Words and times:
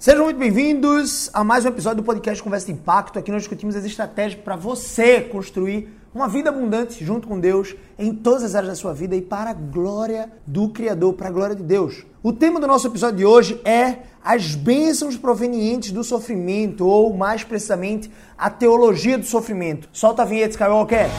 Sejam 0.00 0.24
muito 0.24 0.38
bem-vindos 0.38 1.28
a 1.30 1.44
mais 1.44 1.66
um 1.66 1.68
episódio 1.68 1.98
do 1.98 2.06
podcast 2.06 2.42
Conversa 2.42 2.64
de 2.64 2.72
Impacto. 2.72 3.18
Aqui 3.18 3.30
nós 3.30 3.42
discutimos 3.42 3.76
as 3.76 3.84
estratégias 3.84 4.40
para 4.40 4.56
você 4.56 5.20
construir 5.20 5.90
uma 6.14 6.26
vida 6.26 6.48
abundante 6.48 7.04
junto 7.04 7.28
com 7.28 7.38
Deus 7.38 7.76
em 7.98 8.14
todas 8.14 8.42
as 8.42 8.54
áreas 8.54 8.70
da 8.70 8.76
sua 8.76 8.94
vida 8.94 9.14
e 9.14 9.20
para 9.20 9.50
a 9.50 9.52
glória 9.52 10.32
do 10.46 10.70
Criador, 10.70 11.12
para 11.12 11.28
a 11.28 11.30
glória 11.30 11.54
de 11.54 11.62
Deus. 11.62 12.06
O 12.22 12.32
tema 12.32 12.58
do 12.58 12.66
nosso 12.66 12.86
episódio 12.86 13.18
de 13.18 13.26
hoje 13.26 13.60
é 13.62 13.98
as 14.24 14.54
bênçãos 14.54 15.18
provenientes 15.18 15.92
do 15.92 16.02
sofrimento, 16.02 16.86
ou 16.86 17.12
mais 17.14 17.44
precisamente, 17.44 18.10
a 18.38 18.48
teologia 18.48 19.18
do 19.18 19.26
sofrimento. 19.26 19.86
Solta 19.92 20.22
a 20.22 20.24
vinheta, 20.24 20.52
Skywalker! 20.52 21.10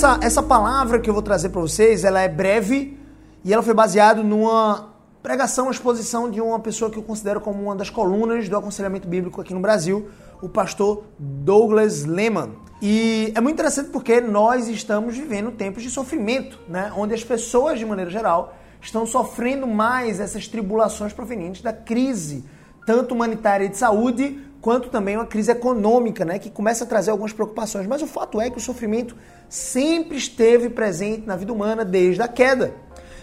Essa, 0.00 0.18
essa 0.22 0.42
palavra 0.42 0.98
que 0.98 1.10
eu 1.10 1.12
vou 1.12 1.22
trazer 1.22 1.50
para 1.50 1.60
vocês, 1.60 2.04
ela 2.04 2.22
é 2.22 2.26
breve 2.26 2.98
e 3.44 3.52
ela 3.52 3.62
foi 3.62 3.74
baseada 3.74 4.22
numa 4.22 4.94
pregação, 5.22 5.66
uma 5.66 5.72
exposição 5.72 6.30
de 6.30 6.40
uma 6.40 6.58
pessoa 6.58 6.90
que 6.90 6.96
eu 6.96 7.02
considero 7.02 7.38
como 7.38 7.62
uma 7.62 7.76
das 7.76 7.90
colunas 7.90 8.48
do 8.48 8.56
aconselhamento 8.56 9.06
bíblico 9.06 9.42
aqui 9.42 9.52
no 9.52 9.60
Brasil, 9.60 10.08
o 10.40 10.48
pastor 10.48 11.04
Douglas 11.18 12.06
Lehman. 12.06 12.52
E 12.80 13.30
é 13.34 13.42
muito 13.42 13.56
interessante 13.56 13.90
porque 13.90 14.22
nós 14.22 14.68
estamos 14.68 15.18
vivendo 15.18 15.50
tempos 15.50 15.82
de 15.82 15.90
sofrimento, 15.90 16.58
né? 16.66 16.90
onde 16.96 17.12
as 17.12 17.22
pessoas, 17.22 17.78
de 17.78 17.84
maneira 17.84 18.10
geral, 18.10 18.54
estão 18.80 19.04
sofrendo 19.04 19.66
mais 19.66 20.18
essas 20.18 20.48
tribulações 20.48 21.12
provenientes 21.12 21.60
da 21.60 21.74
crise, 21.74 22.42
tanto 22.86 23.14
humanitária 23.14 23.66
e 23.66 23.68
de 23.68 23.76
saúde, 23.76 24.38
quanto 24.60 24.88
também 24.88 25.16
uma 25.16 25.26
crise 25.26 25.50
econômica, 25.50 26.24
né, 26.24 26.38
que 26.38 26.50
começa 26.50 26.84
a 26.84 26.86
trazer 26.86 27.10
algumas 27.10 27.32
preocupações. 27.32 27.86
Mas 27.86 28.02
o 28.02 28.06
fato 28.06 28.40
é 28.40 28.50
que 28.50 28.58
o 28.58 28.60
sofrimento 28.60 29.16
sempre 29.48 30.16
esteve 30.16 30.68
presente 30.68 31.26
na 31.26 31.36
vida 31.36 31.52
humana 31.52 31.84
desde 31.84 32.22
a 32.22 32.28
queda. 32.28 32.74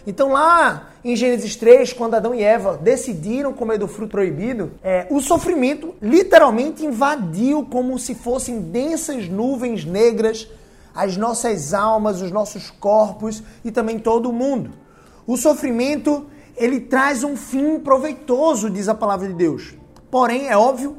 Então 0.05 0.31
lá 0.31 0.89
em 1.03 1.15
Gênesis 1.15 1.55
3, 1.55 1.93
quando 1.93 2.15
Adão 2.15 2.33
e 2.33 2.41
Eva 2.41 2.77
decidiram 2.77 3.53
comer 3.53 3.77
do 3.77 3.87
fruto 3.87 4.11
proibido, 4.11 4.71
é, 4.81 5.05
o 5.09 5.19
sofrimento 5.19 5.93
literalmente 6.01 6.85
invadiu 6.85 7.65
como 7.65 7.99
se 7.99 8.15
fossem 8.15 8.59
densas 8.61 9.27
nuvens 9.27 9.85
negras 9.85 10.47
as 10.95 11.15
nossas 11.15 11.75
almas, 11.75 12.21
os 12.21 12.31
nossos 12.31 12.71
corpos 12.71 13.43
e 13.63 13.69
também 13.69 13.99
todo 13.99 14.29
o 14.29 14.33
mundo. 14.33 14.71
O 15.27 15.37
sofrimento, 15.37 16.25
ele 16.55 16.79
traz 16.79 17.23
um 17.23 17.35
fim 17.35 17.77
proveitoso, 17.77 18.69
diz 18.69 18.89
a 18.89 18.95
palavra 18.95 19.27
de 19.27 19.33
Deus. 19.33 19.75
Porém, 20.09 20.47
é 20.47 20.57
óbvio 20.57 20.97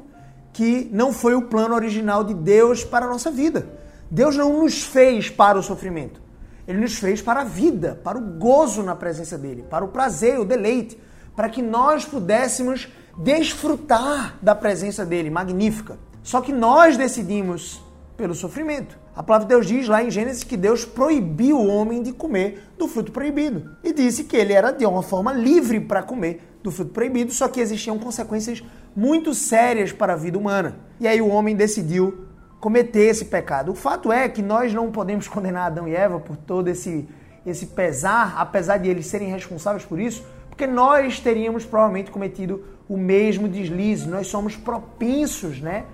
que 0.58 0.88
não 0.90 1.12
foi 1.12 1.36
o 1.36 1.42
plano 1.42 1.76
original 1.76 2.24
de 2.24 2.34
Deus 2.34 2.82
para 2.82 3.06
a 3.06 3.08
nossa 3.08 3.30
vida. 3.30 3.68
Deus 4.10 4.34
não 4.34 4.60
nos 4.60 4.82
fez 4.82 5.30
para 5.30 5.56
o 5.56 5.62
sofrimento. 5.62 6.20
Ele 6.66 6.80
nos 6.80 6.96
fez 6.96 7.22
para 7.22 7.42
a 7.42 7.44
vida, 7.44 8.00
para 8.02 8.18
o 8.18 8.20
gozo 8.20 8.82
na 8.82 8.96
presença 8.96 9.38
dele, 9.38 9.64
para 9.70 9.84
o 9.84 9.88
prazer, 9.88 10.40
o 10.40 10.44
deleite, 10.44 11.00
para 11.36 11.48
que 11.48 11.62
nós 11.62 12.04
pudéssemos 12.04 12.88
desfrutar 13.16 14.36
da 14.42 14.52
presença 14.52 15.06
dele, 15.06 15.30
magnífica. 15.30 15.96
Só 16.24 16.40
que 16.40 16.52
nós 16.52 16.96
decidimos 16.96 17.80
pelo 18.16 18.34
sofrimento. 18.34 18.98
A 19.14 19.22
palavra 19.22 19.46
de 19.46 19.54
Deus 19.54 19.64
diz 19.64 19.86
lá 19.86 20.02
em 20.02 20.10
Gênesis 20.10 20.42
que 20.42 20.56
Deus 20.56 20.84
proibiu 20.84 21.56
o 21.56 21.68
homem 21.68 22.02
de 22.02 22.12
comer 22.12 22.64
do 22.76 22.88
fruto 22.88 23.12
proibido 23.12 23.76
e 23.84 23.92
disse 23.92 24.24
que 24.24 24.36
ele 24.36 24.52
era 24.52 24.72
de 24.72 24.84
uma 24.84 25.04
forma 25.04 25.32
livre 25.32 25.78
para 25.78 26.02
comer 26.02 26.47
do 26.62 26.70
fruto 26.70 26.92
proibido, 26.92 27.32
só 27.32 27.48
que 27.48 27.60
existiam 27.60 27.98
consequências 27.98 28.62
muito 28.94 29.34
sérias 29.34 29.92
para 29.92 30.14
a 30.14 30.16
vida 30.16 30.38
humana. 30.38 30.76
E 31.00 31.06
aí 31.06 31.20
o 31.20 31.28
homem 31.28 31.54
decidiu 31.54 32.26
cometer 32.60 33.06
esse 33.06 33.26
pecado. 33.26 33.72
O 33.72 33.74
fato 33.74 34.12
é 34.12 34.28
que 34.28 34.42
nós 34.42 34.74
não 34.74 34.90
podemos 34.90 35.26
condenar 35.28 35.66
Adão 35.66 35.86
e 35.86 35.94
Eva 35.94 36.18
por 36.18 36.36
todo 36.36 36.68
esse, 36.68 37.08
esse 37.46 37.66
pesar, 37.66 38.34
apesar 38.36 38.78
de 38.78 38.88
eles 38.88 39.06
serem 39.06 39.28
responsáveis 39.30 39.84
por 39.84 40.00
isso, 40.00 40.24
porque 40.48 40.66
nós 40.66 41.20
teríamos 41.20 41.64
provavelmente 41.64 42.10
cometido 42.10 42.64
o 42.88 42.96
mesmo 42.96 43.48
deslize. 43.48 44.08
Nós 44.08 44.26
somos 44.26 44.56
propensos, 44.56 45.60
né? 45.60 45.84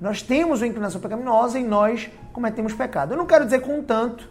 Nós 0.00 0.22
temos 0.22 0.60
uma 0.60 0.66
inclinação 0.66 1.00
pecaminosa 1.00 1.58
e 1.58 1.64
nós 1.64 2.10
cometemos 2.32 2.74
pecado. 2.74 3.14
Eu 3.14 3.16
não 3.16 3.26
quero 3.26 3.44
dizer, 3.44 3.60
contanto, 3.60 4.28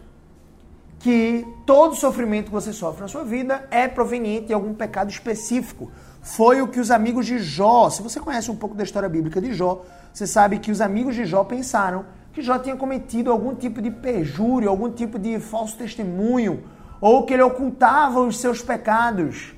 que 1.04 1.46
todo 1.66 1.94
sofrimento 1.94 2.46
que 2.46 2.50
você 2.50 2.72
sofre 2.72 3.02
na 3.02 3.08
sua 3.08 3.22
vida 3.22 3.68
é 3.70 3.86
proveniente 3.86 4.46
de 4.46 4.54
algum 4.54 4.72
pecado 4.72 5.10
específico. 5.10 5.92
Foi 6.22 6.62
o 6.62 6.68
que 6.68 6.80
os 6.80 6.90
amigos 6.90 7.26
de 7.26 7.40
Jó, 7.40 7.90
se 7.90 8.00
você 8.00 8.18
conhece 8.18 8.50
um 8.50 8.56
pouco 8.56 8.74
da 8.74 8.82
história 8.82 9.06
bíblica 9.06 9.38
de 9.38 9.52
Jó, 9.52 9.84
você 10.10 10.26
sabe 10.26 10.58
que 10.58 10.70
os 10.70 10.80
amigos 10.80 11.14
de 11.14 11.26
Jó 11.26 11.44
pensaram 11.44 12.06
que 12.32 12.40
Jó 12.40 12.58
tinha 12.58 12.74
cometido 12.74 13.30
algum 13.30 13.54
tipo 13.54 13.82
de 13.82 13.90
perjúrio, 13.90 14.70
algum 14.70 14.90
tipo 14.90 15.18
de 15.18 15.38
falso 15.40 15.76
testemunho, 15.76 16.64
ou 17.02 17.26
que 17.26 17.34
ele 17.34 17.42
ocultava 17.42 18.20
os 18.20 18.40
seus 18.40 18.62
pecados, 18.62 19.54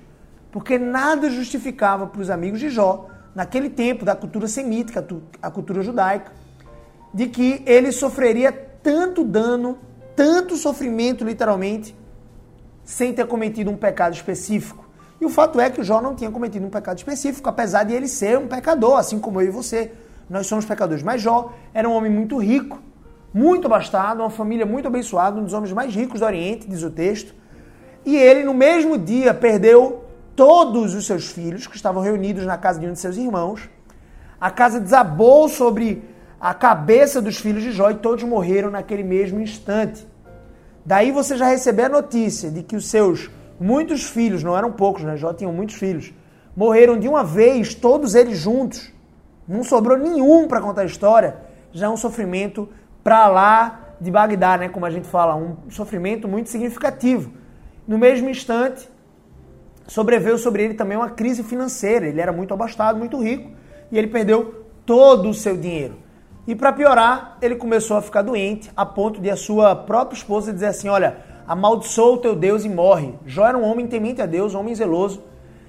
porque 0.51 0.81
nada 0.81 1.31
justificava 1.31 2.09
para 2.09 2.23
os 2.23 2.28
amigos 2.28 2.59
de 2.59 2.71
Jó, 2.71 3.07
naquele 3.37 3.71
tempo 3.71 4.05
da 4.05 4.17
cultura 4.17 4.49
semítica, 4.49 5.07
a 5.41 5.49
cultura 5.49 5.81
judaica, 5.81 6.33
de 7.15 7.28
que 7.28 7.63
ele 7.65 7.93
sofreria 7.93 8.51
tanto 8.83 9.23
dano 9.23 9.78
tanto 10.16 10.56
sofrimento, 10.56 11.25
literalmente, 11.25 11.94
sem 12.82 13.12
ter 13.12 13.27
cometido 13.27 13.71
um 13.71 13.77
pecado 13.77 14.15
específico. 14.15 14.88
E 15.21 15.27
o 15.27 15.28
fato 15.28 15.60
é 15.60 15.71
que 15.71 15.82
Jó 15.82 16.00
não 16.00 16.15
tinha 16.15 16.31
cometido 16.31 16.66
um 16.66 16.71
pecado 16.71 16.97
específico, 16.99 17.49
apesar 17.49 17.84
de 17.84 17.93
ele 17.93 18.09
ser 18.09 18.38
um 18.38 18.49
pecador, 18.49 18.99
assim 18.99 19.19
como 19.19 19.41
eu 19.41 19.49
e 19.49 19.50
você. 19.50 19.93
Nós 20.28 20.47
somos 20.47 20.65
pecadores. 20.65 21.03
Mas 21.03 21.22
Jó 21.22 21.53
era 21.72 21.88
um 21.88 21.93
homem 21.93 22.10
muito 22.10 22.38
rico, 22.38 22.81
muito 23.32 23.66
abastado, 23.66 24.21
uma 24.21 24.31
família 24.31 24.66
muito 24.66 24.88
abençoada, 24.88 25.38
um 25.38 25.44
dos 25.44 25.53
homens 25.53 25.72
mais 25.72 25.94
ricos 25.94 26.21
do 26.21 26.27
Oriente, 26.27 26.69
diz 26.69 26.83
o 26.83 26.91
texto. 26.91 27.34
E 28.04 28.16
ele, 28.16 28.44
no 28.44 28.54
mesmo 28.54 28.97
dia, 28.98 29.34
perdeu 29.34 30.04
todos 30.34 30.94
os 30.94 31.06
seus 31.06 31.28
filhos, 31.28 31.66
que 31.66 31.77
estavam 31.77 32.03
reunidos 32.03 32.44
na 32.44 32.59
casa 32.59 32.78
de 32.78 32.87
um 32.87 32.93
de 32.93 32.98
seus 32.98 33.16
irmãos. 33.16 33.69
A 34.41 34.50
casa 34.50 34.78
desabou 34.78 35.48
sobre 35.48 36.04
a 36.41 36.52
cabeça 36.52 37.20
dos 37.20 37.38
filhos 37.38 37.62
de 37.62 37.72
Jó 37.72 37.91
e 37.91 37.94
todos 37.94 38.24
morreram 38.24 38.70
naquele 38.70 39.02
mesmo 39.02 39.41
instante. 39.41 40.06
Daí 40.84 41.10
você 41.10 41.36
já 41.36 41.47
recebeu 41.47 41.86
a 41.86 41.88
notícia 41.88 42.50
de 42.50 42.62
que 42.62 42.76
os 42.76 42.88
seus 42.88 43.30
muitos 43.58 44.04
filhos, 44.04 44.42
não 44.42 44.56
eram 44.56 44.70
poucos, 44.70 45.02
né? 45.02 45.16
Jó 45.16 45.32
tinha 45.32 45.50
muitos 45.50 45.76
filhos, 45.76 46.12
morreram 46.54 46.98
de 46.98 47.08
uma 47.08 47.24
vez, 47.24 47.74
todos 47.74 48.14
eles 48.14 48.38
juntos. 48.38 48.92
Não 49.48 49.64
sobrou 49.64 49.97
nenhum 49.97 50.47
para 50.47 50.60
contar 50.60 50.82
a 50.82 50.86
história. 50.86 51.36
Já 51.72 51.86
é 51.86 51.88
um 51.88 51.97
sofrimento 51.97 52.68
para 53.03 53.26
lá 53.28 53.94
de 54.00 54.10
Bagdá, 54.10 54.58
né? 54.58 54.68
Como 54.68 54.84
a 54.84 54.91
gente 54.91 55.06
fala, 55.06 55.34
um 55.36 55.70
sofrimento 55.70 56.28
muito 56.28 56.50
significativo. 56.50 57.32
No 57.86 57.97
mesmo 57.97 58.28
instante, 58.28 58.88
sobreveio 59.86 60.36
sobre 60.36 60.64
ele 60.64 60.74
também 60.74 60.97
uma 60.97 61.10
crise 61.10 61.42
financeira. 61.42 62.06
Ele 62.06 62.20
era 62.20 62.32
muito 62.32 62.53
abastado, 62.53 62.98
muito 62.98 63.22
rico, 63.22 63.50
e 63.91 63.97
ele 63.97 64.08
perdeu 64.08 64.66
todo 64.84 65.28
o 65.28 65.34
seu 65.34 65.56
dinheiro. 65.56 66.06
E 66.47 66.55
para 66.55 66.73
piorar, 66.73 67.39
ele 67.43 67.57
começou 67.57 67.97
a 67.97 68.03
ficar 68.03 68.23
doente, 68.23 68.71
a 68.77 68.87
ponto 68.87 69.21
de 69.21 69.29
a 69.29 69.37
sua 69.37 69.75
própria 69.75 70.17
esposa 70.17 70.53
dizer 70.53 70.67
assim: 70.67 70.89
Olha, 70.89 71.19
amaldiçoa 71.47 72.15
o 72.15 72.19
teu 72.19 72.37
Deus 72.37 72.65
e 72.65 72.69
morre. 72.69 73.15
Jó 73.27 73.47
era 73.47 73.59
um 73.59 73.65
homem 73.65 73.87
temente 73.87 74.23
a 74.23 74.27
Deus, 74.27 74.55
um 74.55 74.61
homem 74.61 74.75
zeloso. 74.75 75.23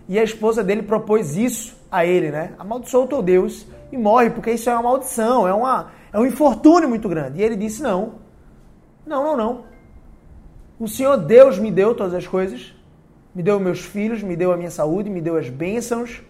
E 0.08 0.20
a 0.20 0.24
esposa 0.24 0.64
dele 0.64 0.84
propôs 0.84 1.36
isso 1.36 1.76
a 1.92 2.06
ele, 2.06 2.30
né? 2.30 2.54
Amaldiçoa 2.60 3.06
o 3.06 3.08
teu 3.08 3.22
Deus 3.22 3.66
e 3.92 3.98
morre, 3.98 4.30
porque 4.30 4.52
isso 4.52 4.70
é 4.70 4.74
uma 4.74 4.84
maldição, 4.84 5.48
é, 5.48 5.54
uma, 5.54 5.92
é 6.14 6.20
um 6.20 6.26
infortúnio 6.26 6.88
muito 6.88 7.10
grande. 7.10 7.40
E 7.40 7.44
ele 7.44 7.56
disse: 7.56 7.82
Não, 7.82 8.14
não, 9.06 9.24
não, 9.24 9.38
não. 9.38 9.64
O 10.80 10.88
Senhor 10.88 11.18
Deus 11.18 11.58
me 11.58 11.72
deu 11.72 11.96
todas 11.96 12.14
as 12.14 12.28
coisas, 12.28 12.76
me 13.34 13.42
deu 13.42 13.60
meus 13.60 13.80
filhos, 13.80 14.22
me 14.22 14.36
deu 14.36 14.52
a 14.52 14.58
minha 14.58 14.70
saúde, 14.70 15.10
me 15.10 15.22
deu 15.22 15.38
as 15.38 15.50
bênçãos 15.50 16.22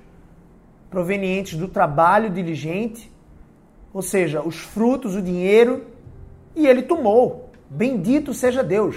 provenientes 0.89 1.59
do 1.59 1.67
trabalho 1.67 2.29
diligente 2.29 3.11
ou 3.97 4.03
seja, 4.03 4.43
os 4.43 4.57
frutos, 4.57 5.15
o 5.15 5.21
dinheiro, 5.23 5.85
e 6.55 6.67
ele 6.67 6.83
tomou. 6.83 7.49
Bendito 7.67 8.31
seja 8.31 8.63
Deus. 8.63 8.95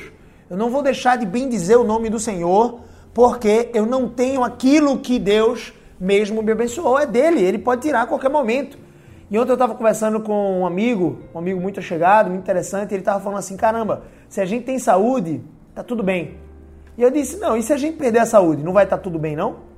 Eu 0.51 0.59
não 0.59 0.69
vou 0.69 0.83
deixar 0.83 1.17
de 1.17 1.25
bendizer 1.25 1.81
o 1.81 1.85
nome 1.85 2.11
do 2.11 2.19
Senhor, 2.21 2.81
porque 3.15 3.71
eu 3.73 3.87
não 3.87 4.11
tenho 4.11 4.45
aquilo 4.45 4.99
que 4.99 5.19
Deus 5.19 5.73
mesmo 5.99 6.43
me 6.43 6.53
abençoou. 6.53 6.99
É 6.99 7.07
dele, 7.07 7.41
ele 7.41 7.57
pode 7.57 7.81
tirar 7.81 8.03
a 8.03 8.07
qualquer 8.07 8.29
momento. 8.29 8.77
E 9.31 9.39
ontem 9.39 9.53
eu 9.53 9.55
estava 9.55 9.75
conversando 9.75 10.21
com 10.21 10.61
um 10.61 10.67
amigo, 10.67 11.21
um 11.35 11.39
amigo 11.39 11.59
muito 11.59 11.81
chegado, 11.81 12.29
muito 12.29 12.43
interessante, 12.43 12.93
ele 12.93 13.01
estava 13.01 13.21
falando 13.21 13.39
assim: 13.39 13.57
caramba, 13.57 14.03
se 14.29 14.39
a 14.39 14.45
gente 14.45 14.67
tem 14.67 14.79
saúde, 14.79 15.41
tá 15.75 15.83
tudo 15.83 16.03
bem. 16.03 16.37
E 16.99 17.03
eu 17.03 17.11
disse: 17.11 17.39
não, 17.39 17.57
e 17.57 17.63
se 17.63 17.73
a 17.73 17.79
gente 17.79 17.97
perder 17.97 18.19
a 18.19 18.27
saúde, 18.27 18.63
não 18.63 18.75
vai 18.75 18.85
estar 18.85 18.99
tá 18.99 19.03
tudo 19.03 19.19
bem, 19.19 19.35
não? 19.35 19.70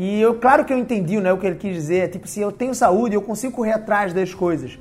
E 0.00 0.20
eu, 0.20 0.36
claro 0.36 0.64
que 0.64 0.72
eu 0.72 0.78
entendi 0.78 1.20
né, 1.20 1.32
o 1.32 1.38
que 1.38 1.44
ele 1.44 1.56
quis 1.56 1.74
dizer, 1.74 2.04
é 2.04 2.06
tipo, 2.06 2.28
se 2.28 2.38
eu 2.38 2.52
tenho 2.52 2.72
saúde, 2.72 3.16
eu 3.16 3.20
consigo 3.20 3.52
correr 3.52 3.72
atrás 3.72 4.12
das 4.12 4.32
coisas. 4.32 4.78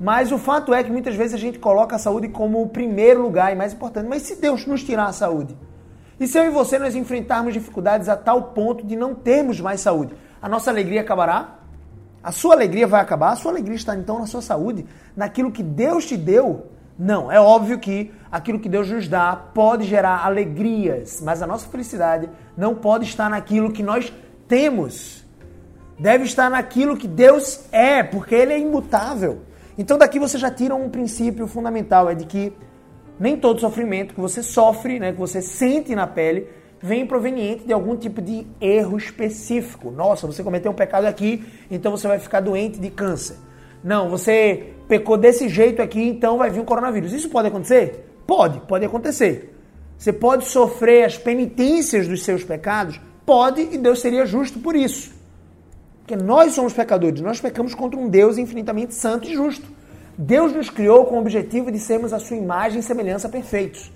Mas 0.00 0.32
o 0.32 0.38
fato 0.38 0.72
é 0.72 0.82
que 0.82 0.90
muitas 0.90 1.14
vezes 1.14 1.34
a 1.34 1.36
gente 1.36 1.58
coloca 1.58 1.96
a 1.96 1.98
saúde 1.98 2.28
como 2.28 2.62
o 2.62 2.68
primeiro 2.70 3.20
lugar 3.20 3.52
e 3.52 3.54
mais 3.54 3.74
importante. 3.74 4.08
Mas 4.08 4.22
se 4.22 4.40
Deus 4.40 4.64
nos 4.64 4.82
tirar 4.82 5.04
a 5.04 5.12
saúde? 5.12 5.54
E 6.18 6.26
se 6.26 6.38
eu 6.38 6.46
e 6.46 6.48
você 6.48 6.78
nós 6.78 6.94
enfrentarmos 6.94 7.52
dificuldades 7.52 8.08
a 8.08 8.16
tal 8.16 8.54
ponto 8.54 8.86
de 8.86 8.96
não 8.96 9.14
termos 9.14 9.60
mais 9.60 9.82
saúde? 9.82 10.14
A 10.40 10.48
nossa 10.48 10.70
alegria 10.70 11.02
acabará? 11.02 11.58
A 12.22 12.32
sua 12.32 12.54
alegria 12.54 12.86
vai 12.86 13.02
acabar? 13.02 13.32
A 13.32 13.36
sua 13.36 13.52
alegria 13.52 13.76
está 13.76 13.94
então 13.94 14.18
na 14.18 14.26
sua 14.26 14.40
saúde, 14.40 14.86
naquilo 15.14 15.52
que 15.52 15.62
Deus 15.62 16.06
te 16.06 16.16
deu? 16.16 16.68
Não, 16.98 17.30
é 17.30 17.38
óbvio 17.38 17.78
que 17.78 18.10
aquilo 18.32 18.58
que 18.58 18.70
Deus 18.70 18.88
nos 18.88 19.08
dá 19.08 19.36
pode 19.36 19.84
gerar 19.84 20.24
alegrias, 20.24 21.20
mas 21.20 21.42
a 21.42 21.46
nossa 21.46 21.68
felicidade 21.68 22.30
não 22.56 22.74
pode 22.74 23.04
estar 23.04 23.28
naquilo 23.28 23.70
que 23.70 23.82
nós 23.82 24.10
temos. 24.48 25.24
Deve 25.98 26.24
estar 26.24 26.50
naquilo 26.50 26.96
que 26.96 27.06
Deus 27.06 27.64
é, 27.70 28.02
porque 28.02 28.34
Ele 28.34 28.52
é 28.52 28.58
imutável. 28.58 29.42
Então 29.76 29.98
daqui 29.98 30.18
você 30.18 30.38
já 30.38 30.50
tira 30.50 30.74
um 30.74 30.88
princípio 30.88 31.46
fundamental, 31.46 32.08
é 32.08 32.14
de 32.14 32.24
que 32.24 32.52
nem 33.18 33.36
todo 33.36 33.60
sofrimento 33.60 34.14
que 34.14 34.20
você 34.20 34.42
sofre, 34.42 34.98
né, 34.98 35.12
que 35.12 35.18
você 35.18 35.40
sente 35.40 35.94
na 35.94 36.06
pele, 36.06 36.48
vem 36.80 37.06
proveniente 37.06 37.64
de 37.64 37.72
algum 37.72 37.96
tipo 37.96 38.20
de 38.20 38.46
erro 38.60 38.96
específico. 38.96 39.90
Nossa, 39.90 40.26
você 40.26 40.42
cometeu 40.42 40.70
um 40.70 40.74
pecado 40.74 41.06
aqui, 41.06 41.44
então 41.70 41.90
você 41.90 42.06
vai 42.06 42.18
ficar 42.18 42.40
doente 42.40 42.78
de 42.78 42.90
câncer. 42.90 43.36
Não, 43.82 44.08
você 44.08 44.74
pecou 44.88 45.16
desse 45.16 45.48
jeito 45.48 45.80
aqui, 45.80 46.02
então 46.02 46.38
vai 46.38 46.50
vir 46.50 46.60
um 46.60 46.64
coronavírus. 46.64 47.12
Isso 47.12 47.28
pode 47.28 47.48
acontecer? 47.48 48.06
Pode, 48.26 48.60
pode 48.60 48.84
acontecer. 48.84 49.54
Você 49.96 50.12
pode 50.12 50.46
sofrer 50.46 51.04
as 51.04 51.16
penitências 51.16 52.08
dos 52.08 52.24
seus 52.24 52.42
pecados? 52.42 53.00
Pode, 53.24 53.62
e 53.62 53.78
Deus 53.78 54.00
seria 54.00 54.26
justo 54.26 54.58
por 54.58 54.76
isso. 54.76 55.12
Porque 56.00 56.16
nós 56.16 56.52
somos 56.52 56.74
pecadores, 56.74 57.22
nós 57.22 57.40
pecamos 57.40 57.74
contra 57.74 57.98
um 57.98 58.08
Deus 58.08 58.36
infinitamente 58.36 58.94
santo 58.94 59.26
e 59.28 59.34
justo. 59.34 59.66
Deus 60.16 60.52
nos 60.52 60.68
criou 60.68 61.06
com 61.06 61.16
o 61.16 61.20
objetivo 61.20 61.72
de 61.72 61.78
sermos 61.78 62.12
a 62.12 62.18
sua 62.18 62.36
imagem 62.36 62.80
e 62.80 62.82
semelhança 62.82 63.28
perfeitos. 63.28 63.90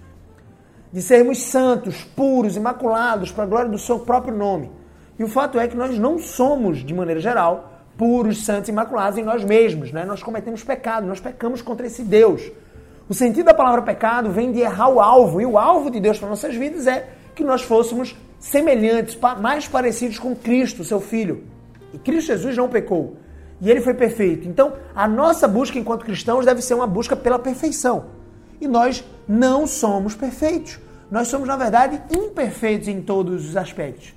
De 0.91 1.03
sermos 1.03 1.43
santos, 1.43 2.03
puros, 2.03 2.57
imaculados, 2.57 3.31
para 3.31 3.45
a 3.45 3.47
glória 3.47 3.71
do 3.71 3.79
seu 3.79 3.99
próprio 3.99 4.35
nome. 4.35 4.71
E 5.19 5.25
o 5.25 5.29
fato 5.29 5.61
é 5.61 5.69
que 5.69 5.77
nós 5.77 5.99
não 5.99 6.19
somos, 6.19 6.79
de 6.79 6.95
maneira 6.95 7.21
geral, 7.21 7.73
puros, 7.99 8.45
santos, 8.45 8.71
imaculados 8.71 9.19
em 9.19 9.23
nós 9.23 9.45
mesmos. 9.45 9.93
Né? 9.93 10.05
Nós 10.05 10.23
cometemos 10.23 10.65
pecado, 10.65 11.07
nós 11.07 11.21
pecamos 11.21 11.61
contra 11.61 11.87
esse 11.87 12.03
Deus. 12.03 12.51
O 13.09 13.13
sentido 13.13 13.47
da 13.47 13.55
palavra 13.55 13.83
pecado 13.83 14.31
vem 14.31 14.51
de 14.51 14.61
errar 14.61 14.89
o 14.89 15.01
alvo. 15.01 15.41
E 15.41 15.47
o 15.47 15.59
alvo 15.59 15.91
de 15.91 16.01
Deus 16.01 16.19
para 16.19 16.29
nossas 16.29 16.55
vidas 16.55 16.87
é 16.87 17.09
que 17.35 17.45
nós 17.45 17.63
fôssemos 17.63 18.17
semelhantes, 18.39 19.19
mais 19.41 19.67
parecidos 19.67 20.19
com 20.19 20.35
Cristo, 20.35 20.85
seu 20.85 21.01
Filho. 21.01 21.45
E 21.93 21.99
Cristo 21.99 22.29
Jesus 22.29 22.57
não 22.57 22.69
pecou. 22.69 23.17
E 23.61 23.71
ele 23.71 23.81
foi 23.81 23.95
perfeito. 23.95 24.49
Então, 24.49 24.75
a 24.95 25.09
nossa 25.09 25.49
busca 25.49 25.79
enquanto 25.79 26.05
cristãos 26.05 26.45
deve 26.45 26.63
ser 26.63 26.75
uma 26.75 26.87
busca 26.87 27.17
pela 27.17 27.39
perfeição. 27.39 28.07
E 28.61 28.69
nós 28.69 29.05
não 29.27 29.67
somos 29.67 30.15
perfeitos. 30.15 30.79
Nós 31.11 31.29
somos, 31.29 31.49
na 31.49 31.57
verdade, 31.57 32.01
imperfeitos 32.11 32.89
em 32.89 33.01
todos 33.01 33.49
os 33.49 33.57
aspectos. 33.57 34.15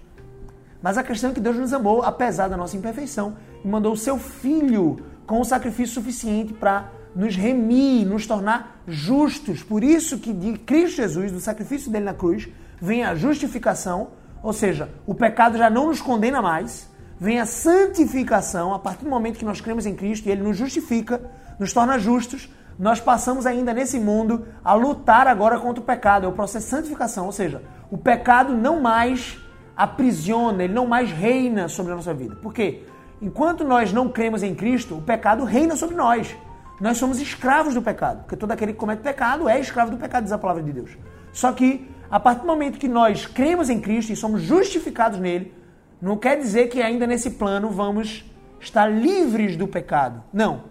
Mas 0.82 0.98
a 0.98 1.04
questão 1.04 1.30
é 1.30 1.34
que 1.34 1.40
Deus 1.40 1.56
nos 1.58 1.74
amou, 1.74 2.02
apesar 2.04 2.48
da 2.48 2.58
nossa 2.58 2.76
imperfeição, 2.76 3.36
e 3.64 3.68
mandou 3.68 3.94
o 3.94 3.98
seu 3.98 4.18
Filho 4.18 5.00
com 5.26 5.40
um 5.40 5.44
sacrifício 5.44 5.96
suficiente 5.96 6.54
para 6.54 6.92
nos 7.16 7.36
remir, 7.36 8.06
nos 8.06 8.26
tornar 8.26 8.82
justos. 8.88 9.64
Por 9.64 9.84
isso 9.84 10.18
que 10.18 10.34
de 10.34 10.58
Cristo 10.60 10.98
Jesus, 10.98 11.32
do 11.32 11.40
sacrifício 11.40 11.92
dele 11.92 12.06
na 12.06 12.14
cruz, 12.14 12.48
vem 12.82 13.04
a 13.04 13.14
justificação, 13.14 14.10
ou 14.42 14.52
seja, 14.52 14.90
o 15.06 15.14
pecado 15.14 15.58
já 15.58 15.70
não 15.70 15.88
nos 15.88 16.02
condena 16.02 16.42
mais, 16.42 16.90
vem 17.20 17.40
a 17.40 17.46
santificação, 17.46 18.74
a 18.74 18.80
partir 18.80 19.04
do 19.04 19.10
momento 19.10 19.38
que 19.38 19.46
nós 19.46 19.62
cremos 19.62 19.86
em 19.86 19.96
Cristo 19.96 20.28
e 20.28 20.32
Ele 20.32 20.42
nos 20.42 20.58
justifica, 20.58 21.22
nos 21.60 21.72
torna 21.72 22.00
justos, 22.00 22.50
nós 22.80 23.00
passamos 23.00 23.46
ainda 23.46 23.74
nesse 23.74 24.00
mundo 24.00 24.48
a 24.66 24.74
lutar 24.74 25.28
agora 25.28 25.60
contra 25.60 25.80
o 25.82 25.86
pecado. 25.86 26.26
É 26.26 26.28
o 26.28 26.32
processo 26.32 26.66
de 26.66 26.72
santificação, 26.72 27.28
ou 27.28 27.32
seja, 27.32 27.62
o 27.92 27.98
pecado 27.98 28.56
não 28.56 28.82
mais 28.82 29.38
aprisiona, 29.78 30.64
ele 30.64 30.74
não 30.74 30.88
mais 30.88 31.12
reina 31.12 31.68
sobre 31.68 31.92
a 31.92 31.96
nossa 31.96 32.14
vida. 32.14 32.36
Por 32.38 32.52
quê? 32.52 32.84
Enquanto 33.22 33.64
nós 33.64 33.94
não 33.94 34.10
cremos 34.10 34.42
em 34.42 34.56
Cristo, 34.56 34.98
o 34.98 35.02
pecado 35.02 35.44
reina 35.44 35.76
sobre 35.76 35.96
nós. 35.96 36.36
Nós 36.80 36.98
somos 36.98 37.22
escravos 37.22 37.76
do 37.76 37.82
pecado, 37.84 38.24
porque 38.24 38.36
todo 38.36 38.50
aquele 38.52 38.74
que 38.74 38.80
comete 38.80 39.04
pecado 39.04 39.48
é 39.48 39.60
escravo 39.60 39.92
do 39.92 39.98
pecado, 39.98 40.24
diz 40.24 40.32
a 40.32 40.38
palavra 40.40 40.64
de 40.64 40.72
Deus. 40.72 40.98
Só 41.32 41.52
que, 41.52 41.88
a 42.12 42.20
partir 42.20 42.42
do 42.42 42.48
momento 42.48 42.78
que 42.78 42.90
nós 42.90 43.26
cremos 43.26 43.70
em 43.70 43.80
Cristo 43.80 44.12
e 44.12 44.16
somos 44.18 44.42
justificados 44.42 45.18
nele, 45.18 45.54
não 46.02 46.18
quer 46.18 46.38
dizer 46.38 46.68
que 46.68 46.82
ainda 46.82 47.08
nesse 47.08 47.32
plano 47.32 47.70
vamos 47.70 48.26
estar 48.60 48.88
livres 48.88 49.56
do 49.56 49.66
pecado. 49.66 50.22
Não. 50.34 50.64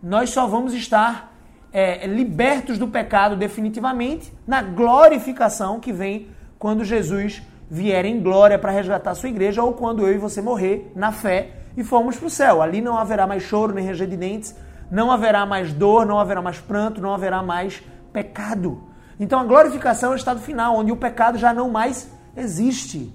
Nós 0.00 0.30
só 0.30 0.46
vamos 0.46 0.72
estar 0.72 1.34
é, 1.72 2.06
libertos 2.06 2.78
do 2.78 2.86
pecado 2.86 3.34
definitivamente 3.34 4.32
na 4.46 4.62
glorificação 4.62 5.80
que 5.80 5.92
vem 5.92 6.28
quando 6.60 6.84
Jesus 6.84 7.42
vier 7.68 8.04
em 8.04 8.20
glória 8.20 8.58
para 8.58 8.70
resgatar 8.70 9.16
sua 9.16 9.28
igreja 9.28 9.62
ou 9.64 9.72
quando 9.72 10.06
eu 10.06 10.14
e 10.14 10.18
você 10.18 10.40
morrer 10.40 10.92
na 10.94 11.10
fé 11.10 11.56
e 11.76 11.82
formos 11.82 12.16
para 12.16 12.26
o 12.26 12.30
céu. 12.30 12.62
Ali 12.62 12.80
não 12.80 12.96
haverá 12.96 13.26
mais 13.26 13.42
choro 13.42 13.74
nem 13.74 13.84
ranger 13.84 14.06
de 14.06 14.16
dentes, 14.16 14.54
não 14.90 15.10
haverá 15.10 15.44
mais 15.44 15.72
dor, 15.72 16.06
não 16.06 16.20
haverá 16.20 16.40
mais 16.40 16.60
pranto, 16.60 17.00
não 17.00 17.12
haverá 17.12 17.42
mais 17.42 17.82
pecado. 18.12 18.93
Então 19.18 19.38
a 19.38 19.44
glorificação 19.44 20.10
é 20.10 20.14
o 20.14 20.16
estado 20.16 20.40
final, 20.40 20.76
onde 20.76 20.90
o 20.92 20.96
pecado 20.96 21.38
já 21.38 21.52
não 21.52 21.70
mais 21.70 22.08
existe. 22.36 23.12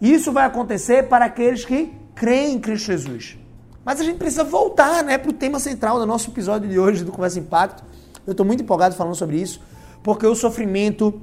Isso 0.00 0.32
vai 0.32 0.44
acontecer 0.44 1.08
para 1.08 1.24
aqueles 1.24 1.64
que 1.64 1.92
creem 2.14 2.54
em 2.54 2.60
Cristo 2.60 2.86
Jesus. 2.86 3.36
Mas 3.84 4.00
a 4.00 4.04
gente 4.04 4.18
precisa 4.18 4.44
voltar 4.44 5.02
né, 5.02 5.18
para 5.18 5.30
o 5.30 5.32
tema 5.32 5.58
central 5.58 5.98
do 5.98 6.06
nosso 6.06 6.30
episódio 6.30 6.68
de 6.68 6.78
hoje 6.78 7.04
do 7.04 7.10
Conversa 7.10 7.38
Impacto. 7.38 7.82
Eu 8.26 8.32
estou 8.32 8.44
muito 8.44 8.62
empolgado 8.62 8.94
falando 8.94 9.14
sobre 9.14 9.40
isso, 9.40 9.60
porque 10.02 10.26
o 10.26 10.34
sofrimento 10.34 11.20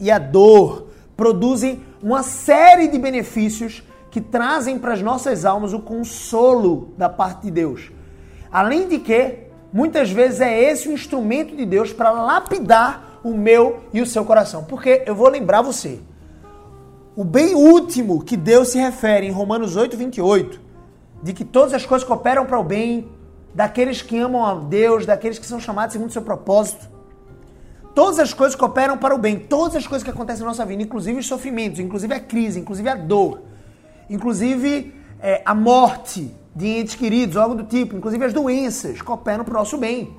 e 0.00 0.10
a 0.10 0.18
dor 0.18 0.88
produzem 1.16 1.84
uma 2.02 2.22
série 2.22 2.88
de 2.88 2.98
benefícios 2.98 3.82
que 4.10 4.20
trazem 4.20 4.78
para 4.78 4.94
as 4.94 5.02
nossas 5.02 5.44
almas 5.44 5.72
o 5.72 5.80
consolo 5.80 6.92
da 6.98 7.08
parte 7.08 7.42
de 7.42 7.50
Deus. 7.50 7.92
Além 8.50 8.88
de 8.88 8.98
que, 8.98 9.38
muitas 9.72 10.10
vezes 10.10 10.40
é 10.40 10.70
esse 10.70 10.88
o 10.88 10.92
instrumento 10.92 11.54
de 11.54 11.64
Deus 11.64 11.92
para 11.92 12.10
lapidar 12.10 13.11
o 13.22 13.34
meu 13.34 13.80
e 13.92 14.00
o 14.00 14.06
seu 14.06 14.24
coração. 14.24 14.64
Porque 14.64 15.02
eu 15.06 15.14
vou 15.14 15.28
lembrar 15.28 15.62
você, 15.62 16.00
o 17.14 17.24
bem 17.24 17.54
último 17.54 18.22
que 18.22 18.36
Deus 18.36 18.68
se 18.68 18.78
refere 18.78 19.26
em 19.26 19.30
Romanos 19.30 19.76
8, 19.76 19.96
28, 19.96 20.60
de 21.22 21.32
que 21.32 21.44
todas 21.44 21.74
as 21.74 21.84
coisas 21.84 22.06
cooperam 22.06 22.46
para 22.46 22.58
o 22.58 22.64
bem 22.64 23.08
daqueles 23.54 24.00
que 24.00 24.18
amam 24.18 24.44
a 24.44 24.54
Deus, 24.54 25.04
daqueles 25.04 25.38
que 25.38 25.46
são 25.46 25.60
chamados 25.60 25.92
segundo 25.92 26.08
o 26.08 26.12
seu 26.12 26.22
propósito. 26.22 26.90
Todas 27.94 28.18
as 28.18 28.32
coisas 28.32 28.56
cooperam 28.56 28.96
para 28.96 29.14
o 29.14 29.18
bem, 29.18 29.38
todas 29.38 29.76
as 29.76 29.86
coisas 29.86 30.02
que 30.02 30.10
acontecem 30.10 30.42
na 30.42 30.48
nossa 30.48 30.64
vida, 30.64 30.82
inclusive 30.82 31.18
os 31.18 31.26
sofrimentos, 31.26 31.78
inclusive 31.78 32.14
a 32.14 32.20
crise, 32.20 32.58
inclusive 32.58 32.88
a 32.88 32.94
dor, 32.94 33.42
inclusive 34.08 34.94
é, 35.20 35.42
a 35.44 35.54
morte 35.54 36.34
de 36.56 36.66
entes 36.66 36.94
queridos, 36.94 37.36
algo 37.36 37.54
do 37.54 37.64
tipo, 37.64 37.94
inclusive 37.94 38.24
as 38.24 38.32
doenças, 38.32 39.02
cooperam 39.02 39.44
para 39.44 39.52
o 39.52 39.58
nosso 39.58 39.76
bem. 39.76 40.16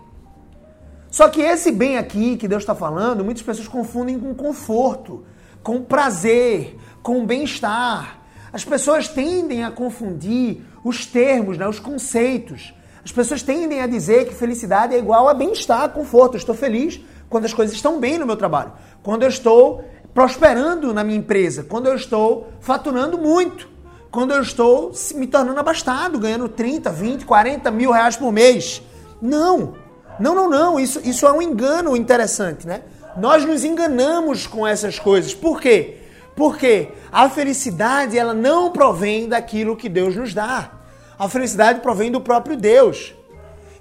Só 1.13 1.29
que 1.29 1.41
esse 1.41 1.71
bem 1.71 1.95
aqui 1.95 2.35
que 2.37 2.47
Deus 2.47 2.63
está 2.63 2.73
falando, 2.73 3.23
muitas 3.23 3.43
pessoas 3.43 3.67
confundem 3.67 4.19
com 4.19 4.33
conforto, 4.33 5.23
com 5.61 5.79
prazer, 5.79 6.75
com 7.03 7.23
bem-estar. 7.23 8.19
As 8.51 8.65
pessoas 8.65 9.07
tendem 9.07 9.63
a 9.63 9.69
confundir 9.69 10.63
os 10.83 11.05
termos, 11.05 11.55
né, 11.55 11.67
os 11.67 11.77
conceitos. 11.77 12.73
As 13.05 13.11
pessoas 13.11 13.43
tendem 13.43 13.79
a 13.79 13.85
dizer 13.85 14.27
que 14.27 14.33
felicidade 14.33 14.95
é 14.95 14.97
igual 14.97 15.29
a 15.29 15.35
bem-estar, 15.35 15.87
conforto. 15.89 16.33
Eu 16.33 16.39
estou 16.39 16.55
feliz 16.55 16.99
quando 17.29 17.45
as 17.45 17.53
coisas 17.53 17.75
estão 17.75 17.99
bem 17.99 18.17
no 18.17 18.25
meu 18.25 18.35
trabalho, 18.35 18.71
quando 19.03 19.21
eu 19.21 19.29
estou 19.29 19.83
prosperando 20.15 20.95
na 20.95 21.03
minha 21.03 21.19
empresa, 21.19 21.63
quando 21.63 21.85
eu 21.85 21.95
estou 21.95 22.47
faturando 22.59 23.19
muito, 23.19 23.69
quando 24.09 24.33
eu 24.33 24.41
estou 24.41 24.91
me 25.13 25.27
tornando 25.27 25.59
abastado, 25.59 26.17
ganhando 26.17 26.49
30, 26.49 26.89
20, 26.89 27.23
40 27.23 27.69
mil 27.69 27.91
reais 27.91 28.15
por 28.15 28.31
mês. 28.31 28.81
Não, 29.21 29.75
não, 30.19 30.35
não, 30.35 30.49
não. 30.49 30.79
Isso, 30.79 31.01
isso 31.03 31.25
é 31.25 31.31
um 31.31 31.41
engano 31.41 31.95
interessante, 31.95 32.67
né? 32.67 32.81
Nós 33.17 33.45
nos 33.45 33.63
enganamos 33.63 34.47
com 34.47 34.65
essas 34.65 34.97
coisas. 34.97 35.33
Por 35.33 35.61
quê? 35.61 35.97
Porque 36.35 36.89
a 37.11 37.29
felicidade 37.29 38.17
ela 38.17 38.33
não 38.33 38.71
provém 38.71 39.27
daquilo 39.27 39.75
que 39.75 39.87
Deus 39.87 40.15
nos 40.15 40.33
dá. 40.33 40.71
A 41.17 41.29
felicidade 41.29 41.81
provém 41.81 42.11
do 42.11 42.19
próprio 42.19 42.57
Deus. 42.57 43.13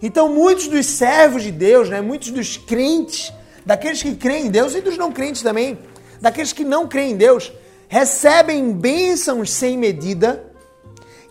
Então, 0.03 0.29
muitos 0.29 0.69
dos 0.69 0.87
servos 0.87 1.43
de 1.43 1.51
Deus, 1.51 1.89
né, 1.89 2.01
muitos 2.01 2.31
dos 2.31 2.57
crentes, 2.57 3.33
daqueles 3.65 4.03
que 4.03 4.15
creem 4.15 4.47
em 4.47 4.51
Deus 4.51 4.75
e 4.75 4.81
dos 4.81 4.99
não 4.99 5.13
crentes 5.13 5.43
também, 5.43 5.79
daqueles 6.21 6.53
que 6.53 6.65
não 6.65 6.87
creem 6.87 7.13
em 7.13 7.17
Deus, 7.17 7.53
recebem 7.89 8.73
bênçãos 8.73 9.51
sem 9.51 9.79
medida 9.79 10.45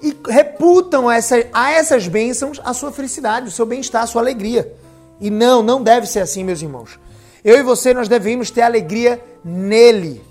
e 0.01 0.17
reputam 0.27 1.11
essa, 1.11 1.35
a 1.53 1.71
essas 1.71 2.07
bênçãos 2.07 2.59
a 2.63 2.73
sua 2.73 2.91
felicidade, 2.91 3.47
o 3.47 3.51
seu 3.51 3.65
bem-estar, 3.65 4.03
a 4.03 4.07
sua 4.07 4.21
alegria. 4.21 4.73
E 5.21 5.29
não, 5.29 5.61
não 5.61 5.81
deve 5.81 6.07
ser 6.07 6.19
assim, 6.19 6.43
meus 6.43 6.61
irmãos. 6.61 6.99
Eu 7.45 7.59
e 7.59 7.63
você, 7.63 7.93
nós 7.93 8.07
devemos 8.07 8.49
ter 8.51 8.63
alegria 8.63 9.23
nele, 9.45 10.21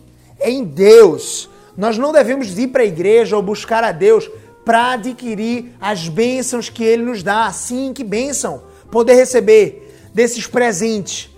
em 0.40 0.64
Deus. 0.64 1.48
Nós 1.76 1.96
não 1.96 2.12
devemos 2.12 2.58
ir 2.58 2.68
para 2.68 2.82
a 2.82 2.86
igreja 2.86 3.36
ou 3.36 3.42
buscar 3.42 3.84
a 3.84 3.92
Deus 3.92 4.28
para 4.64 4.92
adquirir 4.92 5.72
as 5.80 6.08
bênçãos 6.08 6.68
que 6.68 6.84
ele 6.84 7.04
nos 7.04 7.22
dá. 7.22 7.50
Sim, 7.52 7.92
que 7.94 8.04
bênção. 8.04 8.62
poder 8.90 9.14
receber 9.14 9.88
desses 10.12 10.48
presentes, 10.48 11.30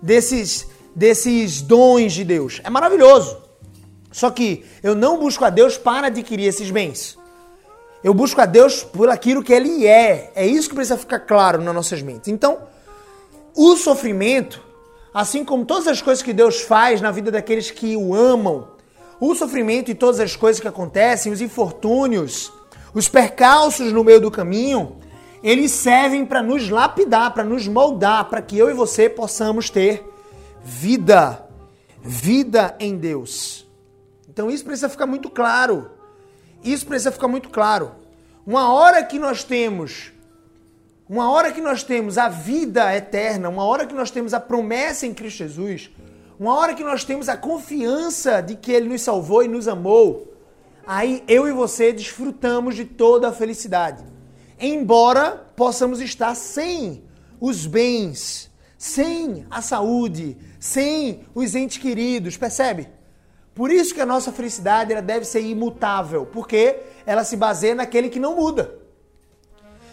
desses, 0.00 0.66
desses 0.94 1.62
dons 1.62 2.12
de 2.12 2.24
Deus. 2.24 2.60
É 2.62 2.68
maravilhoso. 2.68 3.38
Só 4.12 4.30
que 4.30 4.64
eu 4.82 4.94
não 4.94 5.18
busco 5.18 5.44
a 5.44 5.50
Deus 5.50 5.78
para 5.78 6.08
adquirir 6.08 6.46
esses 6.46 6.70
bens. 6.70 7.18
Eu 8.02 8.14
busco 8.14 8.40
a 8.40 8.46
Deus 8.46 8.82
por 8.84 9.08
aquilo 9.08 9.42
que 9.42 9.52
Ele 9.52 9.86
é. 9.86 10.30
É 10.34 10.46
isso 10.46 10.68
que 10.68 10.74
precisa 10.74 10.96
ficar 10.98 11.20
claro 11.20 11.60
nas 11.62 11.74
nossas 11.74 12.02
mentes. 12.02 12.28
Então, 12.28 12.58
o 13.60 13.76
sofrimento, 13.76 14.62
assim 15.12 15.44
como 15.44 15.64
todas 15.64 15.88
as 15.88 16.00
coisas 16.00 16.22
que 16.22 16.32
Deus 16.32 16.60
faz 16.60 17.00
na 17.00 17.10
vida 17.10 17.28
daqueles 17.28 17.72
que 17.72 17.96
o 17.96 18.14
amam, 18.14 18.68
o 19.18 19.34
sofrimento 19.34 19.90
e 19.90 19.96
todas 19.96 20.20
as 20.20 20.36
coisas 20.36 20.60
que 20.60 20.68
acontecem, 20.68 21.32
os 21.32 21.40
infortúnios, 21.40 22.52
os 22.94 23.08
percalços 23.08 23.92
no 23.92 24.04
meio 24.04 24.20
do 24.20 24.30
caminho, 24.30 24.98
eles 25.42 25.72
servem 25.72 26.24
para 26.24 26.40
nos 26.40 26.68
lapidar, 26.68 27.34
para 27.34 27.42
nos 27.42 27.66
moldar, 27.66 28.26
para 28.26 28.40
que 28.40 28.56
eu 28.56 28.70
e 28.70 28.74
você 28.74 29.08
possamos 29.08 29.68
ter 29.68 30.08
vida, 30.62 31.44
vida 32.00 32.76
em 32.78 32.96
Deus. 32.96 33.66
Então 34.28 34.48
isso 34.48 34.64
precisa 34.64 34.88
ficar 34.88 35.06
muito 35.06 35.28
claro. 35.28 35.90
Isso 36.62 36.86
precisa 36.86 37.10
ficar 37.10 37.26
muito 37.26 37.48
claro. 37.48 37.90
Uma 38.46 38.72
hora 38.72 39.02
que 39.02 39.18
nós 39.18 39.42
temos 39.42 40.12
uma 41.08 41.30
hora 41.30 41.52
que 41.52 41.60
nós 41.60 41.82
temos 41.82 42.18
a 42.18 42.28
vida 42.28 42.94
eterna, 42.94 43.48
uma 43.48 43.64
hora 43.64 43.86
que 43.86 43.94
nós 43.94 44.10
temos 44.10 44.34
a 44.34 44.40
promessa 44.40 45.06
em 45.06 45.14
Cristo 45.14 45.38
Jesus, 45.38 45.90
uma 46.38 46.54
hora 46.54 46.74
que 46.74 46.84
nós 46.84 47.02
temos 47.02 47.28
a 47.28 47.36
confiança 47.36 48.42
de 48.42 48.54
que 48.54 48.70
Ele 48.70 48.90
nos 48.90 49.00
salvou 49.00 49.42
e 49.42 49.48
nos 49.48 49.66
amou, 49.66 50.34
aí 50.86 51.24
eu 51.26 51.48
e 51.48 51.52
você 51.52 51.92
desfrutamos 51.92 52.76
de 52.76 52.84
toda 52.84 53.28
a 53.28 53.32
felicidade. 53.32 54.04
Embora 54.60 55.46
possamos 55.56 56.00
estar 56.00 56.34
sem 56.34 57.02
os 57.40 57.66
bens, 57.66 58.50
sem 58.76 59.46
a 59.50 59.62
saúde, 59.62 60.36
sem 60.60 61.24
os 61.34 61.54
entes 61.54 61.78
queridos, 61.78 62.36
percebe? 62.36 62.88
Por 63.54 63.72
isso 63.72 63.94
que 63.94 64.00
a 64.00 64.06
nossa 64.06 64.30
felicidade 64.30 64.92
ela 64.92 65.02
deve 65.02 65.24
ser 65.24 65.40
imutável, 65.40 66.26
porque 66.26 66.80
ela 67.06 67.24
se 67.24 67.36
baseia 67.36 67.74
naquele 67.74 68.10
que 68.10 68.20
não 68.20 68.36
muda. 68.36 68.87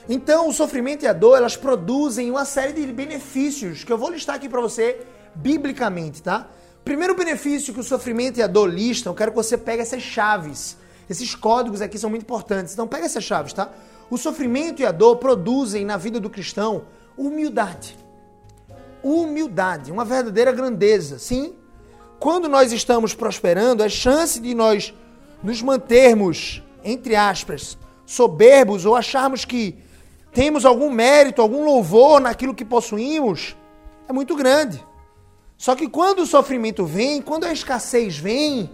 Então, 0.07 0.47
o 0.47 0.53
sofrimento 0.53 1.03
e 1.03 1.07
a 1.07 1.13
dor, 1.13 1.35
elas 1.35 1.57
produzem 1.57 2.29
uma 2.29 2.45
série 2.45 2.73
de 2.73 2.93
benefícios 2.93 3.83
que 3.83 3.91
eu 3.91 3.97
vou 3.97 4.11
listar 4.11 4.35
aqui 4.35 4.47
para 4.47 4.61
você 4.61 5.01
biblicamente, 5.33 6.21
tá? 6.21 6.47
Primeiro 6.83 7.15
benefício 7.15 7.73
que 7.73 7.79
o 7.79 7.83
sofrimento 7.83 8.37
e 8.37 8.43
a 8.43 8.47
dor 8.47 8.69
listam, 8.69 9.11
eu 9.11 9.17
quero 9.17 9.31
que 9.31 9.37
você 9.37 9.57
pegue 9.57 9.81
essas 9.81 10.03
chaves. 10.03 10.77
Esses 11.09 11.33
códigos 11.33 11.81
aqui 11.81 11.97
são 11.97 12.09
muito 12.09 12.21
importantes. 12.21 12.73
Então, 12.73 12.87
pega 12.87 13.05
essas 13.05 13.23
chaves, 13.23 13.51
tá? 13.53 13.71
O 14.09 14.17
sofrimento 14.17 14.81
e 14.83 14.85
a 14.85 14.91
dor 14.91 15.15
produzem 15.15 15.83
na 15.83 15.97
vida 15.97 16.19
do 16.19 16.29
cristão 16.29 16.85
humildade. 17.17 17.97
Humildade, 19.01 19.91
uma 19.91 20.05
verdadeira 20.05 20.51
grandeza, 20.51 21.17
sim? 21.17 21.55
Quando 22.19 22.47
nós 22.47 22.71
estamos 22.71 23.15
prosperando, 23.15 23.81
a 23.81 23.89
chance 23.89 24.39
de 24.39 24.53
nós 24.53 24.93
nos 25.43 25.61
mantermos, 25.63 26.61
entre 26.83 27.15
aspas, 27.15 27.77
soberbos 28.05 28.85
ou 28.85 28.95
acharmos 28.95 29.45
que 29.45 29.83
temos 30.35 30.65
algum 30.65 30.91
mérito, 30.91 31.41
algum 31.41 31.63
louvor 31.63 32.19
naquilo 32.19 32.53
que 32.53 32.65
possuímos, 32.65 33.55
é 34.05 34.11
muito 34.11 34.35
grande. 34.35 34.85
Só 35.57 35.73
que 35.75 35.87
quando 35.87 36.19
o 36.19 36.25
sofrimento 36.25 36.85
vem, 36.85 37.21
quando 37.21 37.45
a 37.45 37.53
escassez 37.53 38.17
vem, 38.17 38.69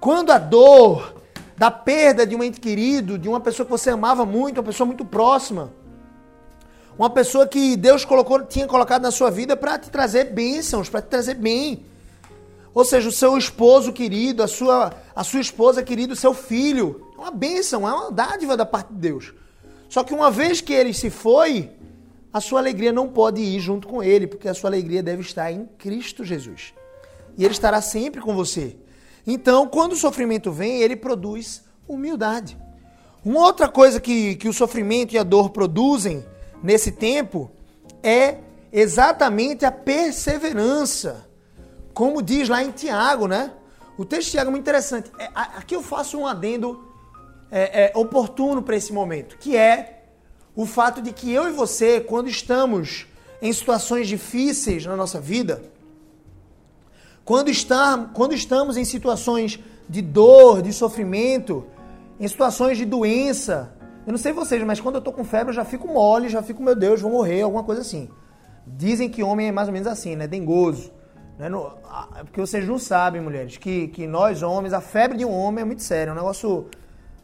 quando 0.00 0.30
a 0.30 0.38
dor 0.38 1.16
da 1.54 1.70
perda 1.70 2.26
de 2.26 2.34
um 2.34 2.42
ente 2.42 2.58
querido, 2.58 3.18
de 3.18 3.28
uma 3.28 3.40
pessoa 3.40 3.66
que 3.66 3.70
você 3.70 3.90
amava 3.90 4.24
muito, 4.24 4.56
uma 4.56 4.64
pessoa 4.64 4.86
muito 4.86 5.04
próxima, 5.04 5.70
uma 6.98 7.10
pessoa 7.10 7.46
que 7.46 7.76
Deus 7.76 8.02
colocou, 8.02 8.42
tinha 8.44 8.66
colocado 8.66 9.02
na 9.02 9.10
sua 9.10 9.30
vida 9.30 9.54
para 9.54 9.78
te 9.78 9.90
trazer 9.90 10.32
bênçãos, 10.32 10.88
para 10.88 11.02
te 11.02 11.08
trazer 11.08 11.34
bem. 11.34 11.84
Ou 12.72 12.86
seja, 12.86 13.06
o 13.06 13.12
seu 13.12 13.36
esposo 13.36 13.92
querido, 13.92 14.42
a 14.42 14.48
sua, 14.48 14.94
a 15.14 15.22
sua 15.22 15.40
esposa 15.40 15.82
querida, 15.82 16.14
o 16.14 16.16
seu 16.16 16.32
filho. 16.32 17.06
É 17.18 17.20
uma 17.20 17.30
bênção, 17.30 17.86
é 17.86 17.92
uma 17.92 18.10
dádiva 18.10 18.56
da 18.56 18.64
parte 18.64 18.94
de 18.94 18.98
Deus. 18.98 19.34
Só 19.90 20.04
que 20.04 20.14
uma 20.14 20.30
vez 20.30 20.60
que 20.60 20.72
ele 20.72 20.94
se 20.94 21.10
foi, 21.10 21.68
a 22.32 22.40
sua 22.40 22.60
alegria 22.60 22.92
não 22.92 23.08
pode 23.08 23.40
ir 23.42 23.58
junto 23.58 23.88
com 23.88 24.00
ele, 24.00 24.28
porque 24.28 24.48
a 24.48 24.54
sua 24.54 24.70
alegria 24.70 25.02
deve 25.02 25.20
estar 25.20 25.50
em 25.50 25.66
Cristo 25.76 26.24
Jesus. 26.24 26.72
E 27.36 27.44
ele 27.44 27.52
estará 27.52 27.82
sempre 27.82 28.20
com 28.20 28.32
você. 28.32 28.76
Então, 29.26 29.66
quando 29.66 29.92
o 29.92 29.96
sofrimento 29.96 30.52
vem, 30.52 30.80
ele 30.80 30.94
produz 30.94 31.64
humildade. 31.88 32.56
Uma 33.24 33.40
outra 33.40 33.68
coisa 33.68 34.00
que, 34.00 34.36
que 34.36 34.48
o 34.48 34.52
sofrimento 34.52 35.12
e 35.12 35.18
a 35.18 35.24
dor 35.24 35.50
produzem 35.50 36.24
nesse 36.62 36.92
tempo 36.92 37.50
é 38.00 38.38
exatamente 38.72 39.64
a 39.64 39.72
perseverança. 39.72 41.28
Como 41.92 42.22
diz 42.22 42.48
lá 42.48 42.62
em 42.62 42.70
Tiago, 42.70 43.26
né? 43.26 43.52
O 43.98 44.04
texto 44.04 44.26
de 44.26 44.30
Tiago 44.30 44.50
é 44.50 44.52
muito 44.52 44.62
interessante. 44.62 45.10
É, 45.18 45.28
aqui 45.34 45.74
eu 45.74 45.82
faço 45.82 46.16
um 46.16 46.28
adendo 46.28 46.89
é, 47.50 47.84
é, 47.84 47.92
oportuno 47.94 48.62
para 48.62 48.76
esse 48.76 48.92
momento, 48.92 49.36
que 49.38 49.56
é 49.56 50.04
o 50.54 50.66
fato 50.66 51.00
de 51.02 51.12
que 51.12 51.32
eu 51.32 51.48
e 51.48 51.52
você, 51.52 52.00
quando 52.00 52.28
estamos 52.28 53.06
em 53.42 53.52
situações 53.52 54.08
difíceis 54.08 54.84
na 54.84 54.96
nossa 54.96 55.20
vida, 55.20 55.62
quando, 57.24 57.48
está, 57.48 58.10
quando 58.12 58.34
estamos 58.34 58.76
em 58.76 58.84
situações 58.84 59.58
de 59.88 60.02
dor, 60.02 60.62
de 60.62 60.72
sofrimento, 60.72 61.66
em 62.18 62.28
situações 62.28 62.76
de 62.76 62.84
doença, 62.84 63.72
eu 64.06 64.12
não 64.12 64.18
sei 64.18 64.32
vocês, 64.32 64.62
mas 64.64 64.80
quando 64.80 64.96
eu 64.96 65.00
tô 65.00 65.12
com 65.12 65.24
febre 65.24 65.50
eu 65.50 65.54
já 65.54 65.64
fico 65.64 65.86
mole, 65.86 66.28
já 66.28 66.42
fico, 66.42 66.62
meu 66.62 66.74
Deus, 66.74 67.00
vou 67.00 67.10
morrer, 67.10 67.42
alguma 67.42 67.62
coisa 67.62 67.80
assim. 67.80 68.08
Dizem 68.66 69.08
que 69.08 69.22
homem 69.22 69.48
é 69.48 69.52
mais 69.52 69.68
ou 69.68 69.72
menos 69.72 69.88
assim, 69.88 70.16
né? 70.16 70.26
Dengoso. 70.26 70.92
Né? 71.38 71.48
No, 71.48 71.72
porque 72.20 72.40
vocês 72.40 72.66
não 72.68 72.78
sabem, 72.78 73.20
mulheres, 73.20 73.56
que, 73.56 73.88
que 73.88 74.06
nós 74.06 74.42
homens, 74.42 74.72
a 74.72 74.80
febre 74.80 75.16
de 75.16 75.24
um 75.24 75.32
homem 75.32 75.62
é 75.62 75.64
muito 75.64 75.82
séria, 75.82 76.10
é 76.10 76.12
um 76.12 76.16
negócio 76.16 76.66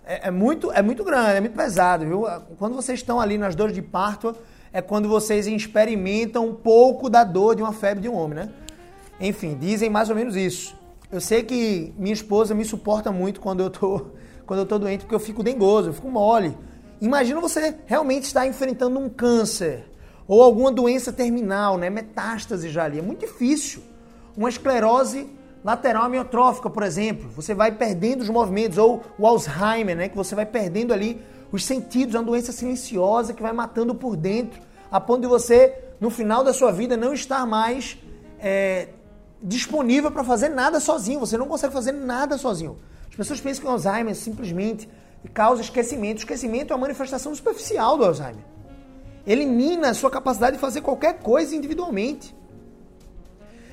é, 0.06 0.28
é, 0.28 0.30
muito, 0.30 0.70
é 0.70 0.80
muito 0.80 1.02
grande, 1.02 1.32
é 1.32 1.40
muito 1.40 1.56
pesado, 1.56 2.06
viu? 2.06 2.24
Quando 2.58 2.76
vocês 2.76 3.00
estão 3.00 3.20
ali 3.20 3.36
nas 3.36 3.56
dores 3.56 3.74
de 3.74 3.82
parto, 3.82 4.36
é 4.72 4.80
quando 4.80 5.08
vocês 5.08 5.48
experimentam 5.48 6.46
um 6.46 6.54
pouco 6.54 7.10
da 7.10 7.24
dor 7.24 7.56
de 7.56 7.62
uma 7.62 7.72
febre 7.72 8.02
de 8.02 8.08
um 8.08 8.14
homem, 8.14 8.36
né? 8.36 8.48
Enfim, 9.20 9.56
dizem 9.58 9.90
mais 9.90 10.08
ou 10.08 10.14
menos 10.14 10.36
isso. 10.36 10.76
Eu 11.10 11.20
sei 11.20 11.42
que 11.42 11.92
minha 11.98 12.12
esposa 12.12 12.54
me 12.54 12.64
suporta 12.64 13.10
muito 13.10 13.40
quando 13.40 13.60
eu 13.60 13.70
tô, 13.70 14.06
quando 14.46 14.60
eu 14.60 14.66
tô 14.66 14.78
doente, 14.78 15.00
porque 15.00 15.14
eu 15.14 15.20
fico 15.20 15.42
dengoso, 15.42 15.88
eu 15.88 15.92
fico 15.92 16.08
mole. 16.08 16.56
Imagina 17.00 17.40
você 17.40 17.76
realmente 17.84 18.24
estar 18.24 18.46
enfrentando 18.46 18.98
um 18.98 19.08
câncer 19.08 19.90
ou 20.28 20.40
alguma 20.40 20.70
doença 20.70 21.12
terminal, 21.12 21.76
né? 21.76 21.90
Metástase 21.90 22.68
já 22.68 22.84
ali. 22.84 23.00
É 23.00 23.02
muito 23.02 23.20
difícil. 23.20 23.82
Uma 24.36 24.48
esclerose 24.48 25.28
lateral 25.64 26.04
amiotrófica, 26.04 26.70
por 26.70 26.82
exemplo, 26.82 27.28
você 27.30 27.54
vai 27.54 27.72
perdendo 27.72 28.20
os 28.20 28.28
movimentos, 28.28 28.78
ou 28.78 29.02
o 29.18 29.26
Alzheimer, 29.26 29.96
né, 29.96 30.08
que 30.08 30.16
você 30.16 30.34
vai 30.34 30.46
perdendo 30.46 30.92
ali 30.92 31.20
os 31.50 31.64
sentidos, 31.64 32.14
é 32.14 32.18
uma 32.18 32.24
doença 32.24 32.52
silenciosa 32.52 33.32
que 33.32 33.42
vai 33.42 33.52
matando 33.52 33.94
por 33.94 34.16
dentro, 34.16 34.60
a 34.90 35.00
ponto 35.00 35.22
de 35.22 35.26
você, 35.26 35.74
no 36.00 36.10
final 36.10 36.44
da 36.44 36.52
sua 36.52 36.70
vida, 36.70 36.96
não 36.96 37.12
estar 37.12 37.46
mais 37.46 37.98
é, 38.38 38.88
disponível 39.42 40.10
para 40.10 40.24
fazer 40.24 40.48
nada 40.48 40.80
sozinho, 40.80 41.20
você 41.20 41.36
não 41.36 41.46
consegue 41.46 41.72
fazer 41.72 41.92
nada 41.92 42.38
sozinho. 42.38 42.76
As 43.08 43.16
pessoas 43.16 43.40
pensam 43.40 43.62
que 43.62 43.68
o 43.68 43.72
Alzheimer 43.72 44.14
simplesmente 44.14 44.88
causa 45.32 45.62
esquecimento. 45.62 46.18
O 46.18 46.20
esquecimento 46.20 46.72
é 46.72 46.76
uma 46.76 46.82
manifestação 46.82 47.34
superficial 47.34 47.96
do 47.96 48.04
Alzheimer. 48.04 48.44
Elimina 49.26 49.90
a 49.90 49.94
sua 49.94 50.10
capacidade 50.10 50.56
de 50.56 50.60
fazer 50.60 50.82
qualquer 50.82 51.18
coisa 51.18 51.54
individualmente. 51.56 52.34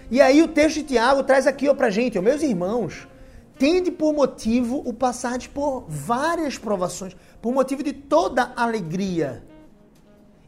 E 0.10 0.22
aí 0.22 0.42
o 0.42 0.48
texto 0.48 0.78
de 0.78 0.84
Tiago 0.84 1.24
traz 1.24 1.48
aqui 1.48 1.68
ó, 1.70 1.74
pra 1.74 1.90
gente, 1.90 2.18
ó, 2.18 2.22
meus 2.22 2.42
irmãos, 2.42 3.08
tende 3.58 3.92
por 3.92 4.14
motivo 4.14 4.82
o 4.86 4.94
passar 4.94 5.38
por 5.54 5.86
várias 5.88 6.58
provações, 6.58 7.16
por 7.42 7.54
motivo 7.54 7.84
de 7.84 7.94
toda 7.94 8.54
alegria. 8.56 9.44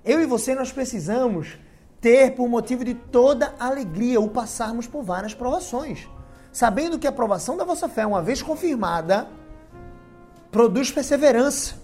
Eu 0.03 0.21
e 0.21 0.25
você 0.25 0.53
nós 0.53 0.71
precisamos 0.71 1.57
ter 2.00 2.35
por 2.35 2.47
motivo 2.47 2.83
de 2.83 2.93
toda 2.93 3.55
alegria 3.59 4.19
o 4.19 4.29
passarmos 4.29 4.85
por 4.85 5.01
várias 5.01 5.33
provações, 5.33 6.07
sabendo 6.51 7.00
que 7.00 7.07
a 7.07 7.12
provação 7.12 7.57
da 7.57 7.63
vossa 7.63 7.89
fé, 7.89 8.05
uma 8.05 8.21
vez 8.21 8.41
confirmada, 8.41 9.27
produz 10.51 10.91
perseverança. 10.91 11.75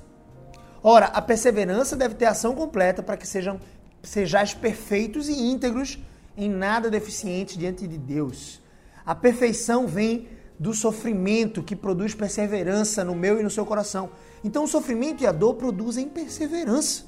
Ora, 0.84 1.08
a 1.08 1.22
perseverança 1.22 1.96
deve 1.96 2.16
ter 2.16 2.26
ação 2.26 2.54
completa 2.54 3.02
para 3.02 3.18
que 3.18 3.28
sejam 3.28 3.60
sejais 4.04 4.54
perfeitos 4.54 5.30
e 5.30 5.34
íntegros 5.34 6.00
em 6.38 6.50
nada 6.50 6.90
deficiente 6.90 7.58
diante 7.58 7.88
de 7.88 7.98
Deus. 7.98 8.62
A 9.06 9.16
perfeição 9.16 9.88
vem 9.88 10.28
do 10.60 10.74
sofrimento 10.74 11.64
que 11.64 11.76
produz 11.76 12.14
perseverança 12.14 13.04
no 13.04 13.16
meu 13.16 13.40
e 13.40 13.44
no 13.44 13.50
seu 13.50 13.66
coração. 13.66 14.12
Então 14.44 14.64
o 14.64 14.68
sofrimento 14.68 15.24
e 15.24 15.28
a 15.28 15.32
dor 15.32 15.56
produzem 15.56 16.08
perseverança. 16.08 17.06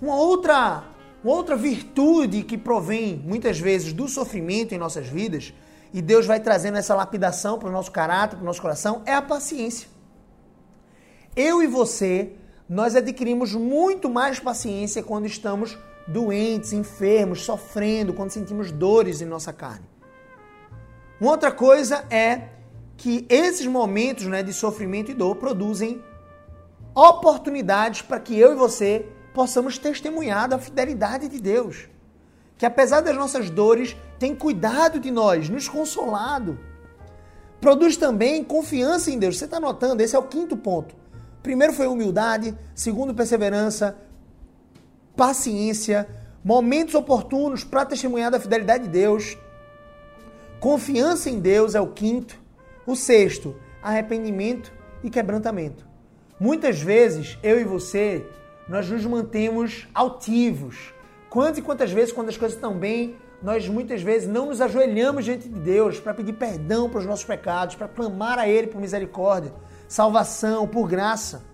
Uma 0.00 0.16
outra, 0.16 0.84
uma 1.22 1.34
outra 1.34 1.56
virtude 1.56 2.42
que 2.42 2.56
provém 2.56 3.22
muitas 3.24 3.58
vezes 3.58 3.92
do 3.92 4.08
sofrimento 4.08 4.74
em 4.74 4.78
nossas 4.78 5.06
vidas, 5.06 5.52
e 5.92 6.00
Deus 6.00 6.24
vai 6.24 6.40
trazendo 6.40 6.78
essa 6.78 6.94
lapidação 6.94 7.58
para 7.58 7.68
o 7.68 7.72
nosso 7.72 7.92
caráter, 7.92 8.36
para 8.36 8.42
o 8.42 8.46
nosso 8.46 8.62
coração, 8.62 9.02
é 9.04 9.12
a 9.12 9.20
paciência. 9.20 9.88
Eu 11.36 11.62
e 11.62 11.66
você, 11.66 12.32
nós 12.68 12.96
adquirimos 12.96 13.54
muito 13.54 14.08
mais 14.08 14.40
paciência 14.40 15.02
quando 15.02 15.26
estamos 15.26 15.78
doentes, 16.06 16.72
enfermos, 16.72 17.44
sofrendo, 17.44 18.12
quando 18.12 18.30
sentimos 18.30 18.70
dores 18.70 19.20
em 19.20 19.26
nossa 19.26 19.52
carne. 19.52 19.86
Uma 21.20 21.32
outra 21.32 21.52
coisa 21.52 22.04
é 22.10 22.48
que 22.96 23.26
esses 23.28 23.66
momentos 23.66 24.26
né, 24.26 24.42
de 24.42 24.52
sofrimento 24.52 25.10
e 25.10 25.14
dor 25.14 25.36
produzem 25.36 26.02
oportunidades 26.94 28.02
para 28.02 28.20
que 28.20 28.38
eu 28.38 28.52
e 28.52 28.56
você 28.56 29.06
possamos 29.32 29.78
testemunhar 29.78 30.48
da 30.48 30.58
fidelidade 30.58 31.28
de 31.28 31.40
Deus. 31.40 31.88
Que 32.58 32.66
apesar 32.66 33.00
das 33.00 33.16
nossas 33.16 33.50
dores, 33.50 33.96
tem 34.18 34.34
cuidado 34.34 35.00
de 35.00 35.10
nós, 35.10 35.48
nos 35.48 35.68
consolado. 35.68 36.58
Produz 37.60 37.96
também 37.96 38.44
confiança 38.44 39.10
em 39.10 39.18
Deus. 39.18 39.38
Você 39.38 39.46
está 39.46 39.58
notando? 39.58 40.02
Esse 40.02 40.14
é 40.14 40.18
o 40.18 40.24
quinto 40.24 40.56
ponto. 40.56 40.94
Primeiro 41.42 41.72
foi 41.72 41.86
humildade, 41.86 42.56
segundo, 42.74 43.14
perseverança, 43.14 43.96
paciência, 45.16 46.08
momentos 46.44 46.94
oportunos 46.94 47.64
para 47.64 47.84
testemunhar 47.84 48.30
da 48.30 48.40
fidelidade 48.40 48.84
de 48.84 48.90
Deus. 48.90 49.36
Confiança 50.60 51.30
em 51.30 51.38
Deus 51.38 51.74
é 51.74 51.80
o 51.80 51.88
quinto. 51.88 52.40
O 52.86 52.96
sexto, 52.96 53.54
arrependimento 53.82 54.72
e 55.02 55.10
quebrantamento. 55.10 55.86
Muitas 56.38 56.80
vezes, 56.80 57.38
eu 57.42 57.60
e 57.60 57.64
você, 57.64 58.26
nós 58.68 58.88
nos 58.88 59.04
mantemos 59.06 59.86
altivos. 59.94 60.92
Quantas 61.30 61.58
e 61.58 61.62
quantas 61.62 61.92
vezes, 61.92 62.12
quando 62.12 62.28
as 62.28 62.36
coisas 62.36 62.56
estão 62.56 62.76
bem, 62.76 63.16
nós 63.42 63.68
muitas 63.68 64.02
vezes 64.02 64.28
não 64.28 64.46
nos 64.46 64.60
ajoelhamos 64.60 65.24
diante 65.24 65.48
de 65.48 65.58
Deus 65.60 65.98
para 65.98 66.14
pedir 66.14 66.32
perdão 66.32 66.88
para 66.88 67.00
os 67.00 67.06
nossos 67.06 67.24
pecados, 67.24 67.74
para 67.74 67.88
clamar 67.88 68.38
a 68.38 68.48
Ele 68.48 68.68
por 68.68 68.80
misericórdia, 68.80 69.52
salvação, 69.88 70.66
por 70.66 70.88
graça. 70.88 71.44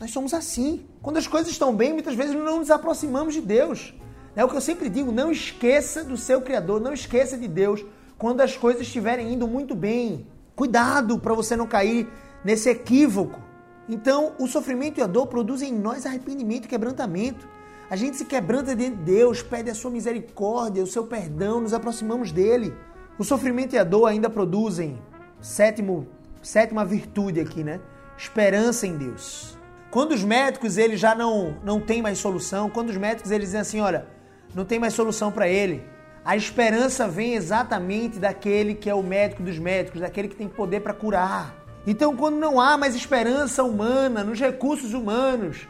Nós 0.00 0.10
somos 0.10 0.32
assim. 0.32 0.86
Quando 1.02 1.18
as 1.18 1.26
coisas 1.26 1.52
estão 1.52 1.76
bem, 1.76 1.92
muitas 1.92 2.14
vezes 2.14 2.34
não 2.34 2.58
nos 2.58 2.70
aproximamos 2.70 3.34
de 3.34 3.42
Deus. 3.42 3.94
É 4.34 4.42
o 4.42 4.48
que 4.48 4.56
eu 4.56 4.60
sempre 4.60 4.88
digo: 4.88 5.12
não 5.12 5.30
esqueça 5.30 6.02
do 6.02 6.16
seu 6.16 6.40
Criador, 6.40 6.80
não 6.80 6.94
esqueça 6.94 7.36
de 7.36 7.46
Deus 7.46 7.84
quando 8.16 8.40
as 8.40 8.56
coisas 8.56 8.82
estiverem 8.82 9.34
indo 9.34 9.46
muito 9.46 9.74
bem. 9.74 10.26
Cuidado 10.56 11.18
para 11.18 11.34
você 11.34 11.54
não 11.54 11.66
cair 11.66 12.08
nesse 12.42 12.70
equívoco. 12.70 13.38
Então, 13.86 14.32
o 14.38 14.46
sofrimento 14.46 14.98
e 14.98 15.02
a 15.02 15.06
dor 15.06 15.26
produzem 15.26 15.70
em 15.70 15.78
nós 15.78 16.06
arrependimento 16.06 16.64
e 16.64 16.68
quebrantamento. 16.68 17.46
A 17.90 17.96
gente 17.96 18.16
se 18.16 18.24
quebranta 18.24 18.74
diante 18.74 18.96
de 18.96 19.02
Deus, 19.02 19.42
pede 19.42 19.68
a 19.68 19.74
sua 19.74 19.90
misericórdia, 19.90 20.82
o 20.82 20.86
seu 20.86 21.04
perdão, 21.04 21.60
nos 21.60 21.74
aproximamos 21.74 22.30
dele. 22.30 22.72
O 23.18 23.24
sofrimento 23.24 23.74
e 23.74 23.78
a 23.78 23.84
dor 23.84 24.06
ainda 24.06 24.30
produzem 24.30 24.96
sétimo, 25.40 26.06
sétima 26.40 26.84
virtude 26.84 27.40
aqui, 27.40 27.64
né? 27.64 27.80
Esperança 28.16 28.86
em 28.86 28.96
Deus. 28.96 29.59
Quando 29.90 30.12
os 30.12 30.22
médicos 30.22 30.78
eles 30.78 31.00
já 31.00 31.14
não 31.14 31.56
não 31.64 31.80
têm 31.80 32.00
mais 32.00 32.18
solução, 32.18 32.70
quando 32.70 32.90
os 32.90 32.96
médicos 32.96 33.30
eles 33.30 33.48
dizem 33.48 33.60
assim, 33.60 33.80
olha, 33.80 34.06
não 34.54 34.64
tem 34.64 34.78
mais 34.78 34.94
solução 34.94 35.32
para 35.32 35.48
ele, 35.48 35.84
a 36.24 36.36
esperança 36.36 37.08
vem 37.08 37.34
exatamente 37.34 38.18
daquele 38.18 38.74
que 38.74 38.88
é 38.88 38.94
o 38.94 39.02
médico 39.02 39.42
dos 39.42 39.58
médicos, 39.58 40.00
daquele 40.00 40.28
que 40.28 40.36
tem 40.36 40.48
poder 40.48 40.80
para 40.80 40.92
curar. 40.92 41.56
Então, 41.86 42.14
quando 42.14 42.36
não 42.36 42.60
há 42.60 42.76
mais 42.76 42.94
esperança 42.94 43.64
humana 43.64 44.22
nos 44.22 44.38
recursos 44.38 44.92
humanos, 44.92 45.66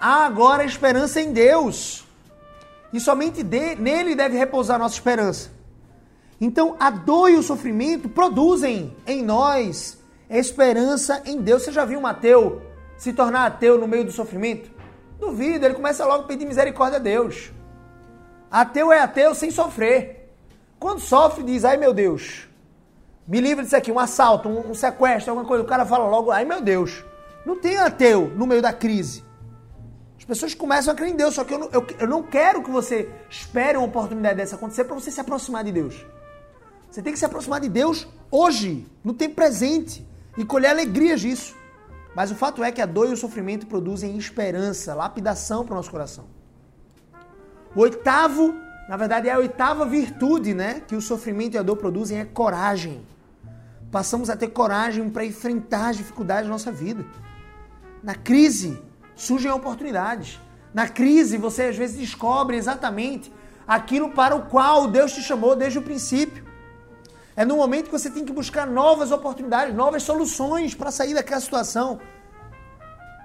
há 0.00 0.24
agora 0.24 0.64
esperança 0.64 1.20
em 1.20 1.32
Deus. 1.32 2.04
E 2.92 2.98
somente 2.98 3.42
de, 3.42 3.76
nele 3.76 4.14
deve 4.14 4.38
repousar 4.38 4.76
a 4.76 4.78
nossa 4.78 4.94
esperança. 4.94 5.50
Então, 6.40 6.76
a 6.80 6.88
dor 6.88 7.30
e 7.30 7.36
o 7.36 7.42
sofrimento 7.42 8.08
produzem 8.08 8.96
em 9.06 9.22
nós 9.22 9.98
esperança 10.30 11.22
em 11.26 11.40
Deus. 11.42 11.62
Você 11.62 11.72
já 11.72 11.84
viu 11.84 12.06
ateu 12.06 12.62
se 12.98 13.12
tornar 13.14 13.46
ateu 13.46 13.78
no 13.78 13.88
meio 13.88 14.04
do 14.04 14.12
sofrimento? 14.12 14.70
Duvido, 15.18 15.64
ele 15.64 15.74
começa 15.74 16.04
logo 16.04 16.24
a 16.24 16.26
pedir 16.26 16.44
misericórdia 16.44 16.98
a 16.98 17.00
Deus. 17.00 17.50
Ateu 18.50 18.92
é 18.92 19.00
ateu 19.00 19.34
sem 19.34 19.50
sofrer. 19.50 20.30
Quando 20.78 21.00
sofre, 21.00 21.42
diz: 21.42 21.64
ai 21.64 21.78
meu 21.78 21.94
Deus, 21.94 22.46
me 23.26 23.40
livre 23.40 23.64
disso 23.64 23.76
aqui, 23.76 23.90
um 23.90 23.98
assalto, 23.98 24.48
um, 24.48 24.70
um 24.70 24.74
sequestro, 24.74 25.30
alguma 25.30 25.48
coisa. 25.48 25.64
O 25.64 25.66
cara 25.66 25.86
fala 25.86 26.06
logo: 26.06 26.30
ai 26.30 26.44
meu 26.44 26.60
Deus. 26.60 27.02
Não 27.46 27.56
tem 27.56 27.78
ateu 27.78 28.30
no 28.36 28.46
meio 28.46 28.60
da 28.60 28.72
crise 28.72 29.26
pessoas 30.28 30.54
começam 30.54 30.92
a 30.92 30.96
crer 30.96 31.08
em 31.08 31.16
Deus, 31.16 31.34
só 31.34 31.42
que 31.42 31.54
eu 31.54 31.58
não, 31.58 31.70
eu, 31.72 31.86
eu 31.98 32.06
não 32.06 32.22
quero 32.22 32.62
que 32.62 32.70
você 32.70 33.08
espere 33.30 33.78
uma 33.78 33.86
oportunidade 33.86 34.36
dessa 34.36 34.56
acontecer 34.56 34.84
para 34.84 34.94
você 34.94 35.10
se 35.10 35.18
aproximar 35.18 35.64
de 35.64 35.72
Deus. 35.72 36.04
Você 36.90 37.00
tem 37.00 37.14
que 37.14 37.18
se 37.18 37.24
aproximar 37.24 37.60
de 37.62 37.68
Deus 37.70 38.06
hoje, 38.30 38.86
no 39.02 39.14
tempo 39.14 39.34
presente, 39.34 40.06
e 40.36 40.44
colher 40.44 40.68
alegrias 40.68 41.22
disso. 41.22 41.56
Mas 42.18 42.32
o 42.32 42.34
fato 42.34 42.64
é 42.64 42.72
que 42.72 42.82
a 42.82 42.84
dor 42.86 43.08
e 43.08 43.12
o 43.12 43.16
sofrimento 43.16 43.64
produzem 43.68 44.18
esperança, 44.18 44.92
lapidação 44.92 45.64
para 45.64 45.74
o 45.74 45.76
nosso 45.76 45.88
coração. 45.88 46.24
O 47.76 47.80
oitavo, 47.82 48.56
na 48.88 48.96
verdade, 48.96 49.28
é 49.28 49.32
a 49.32 49.38
oitava 49.38 49.86
virtude 49.86 50.52
né, 50.52 50.80
que 50.80 50.96
o 50.96 51.00
sofrimento 51.00 51.54
e 51.54 51.58
a 51.58 51.62
dor 51.62 51.76
produzem 51.76 52.18
é 52.18 52.24
coragem. 52.24 53.06
Passamos 53.92 54.28
a 54.30 54.36
ter 54.36 54.48
coragem 54.48 55.08
para 55.08 55.24
enfrentar 55.24 55.90
as 55.90 55.98
dificuldades 55.98 56.46
da 56.46 56.50
nossa 56.50 56.72
vida. 56.72 57.06
Na 58.02 58.16
crise, 58.16 58.82
surgem 59.14 59.52
oportunidades. 59.52 60.40
Na 60.74 60.88
crise, 60.88 61.36
você 61.36 61.66
às 61.66 61.76
vezes 61.76 62.00
descobre 62.00 62.56
exatamente 62.56 63.32
aquilo 63.64 64.10
para 64.10 64.34
o 64.34 64.46
qual 64.46 64.88
Deus 64.88 65.12
te 65.12 65.22
chamou 65.22 65.54
desde 65.54 65.78
o 65.78 65.82
princípio. 65.82 66.47
É 67.38 67.44
no 67.44 67.56
momento 67.56 67.84
que 67.84 67.92
você 67.92 68.10
tem 68.10 68.24
que 68.24 68.32
buscar 68.32 68.66
novas 68.66 69.12
oportunidades, 69.12 69.72
novas 69.72 70.02
soluções 70.02 70.74
para 70.74 70.90
sair 70.90 71.14
daquela 71.14 71.40
situação. 71.40 72.00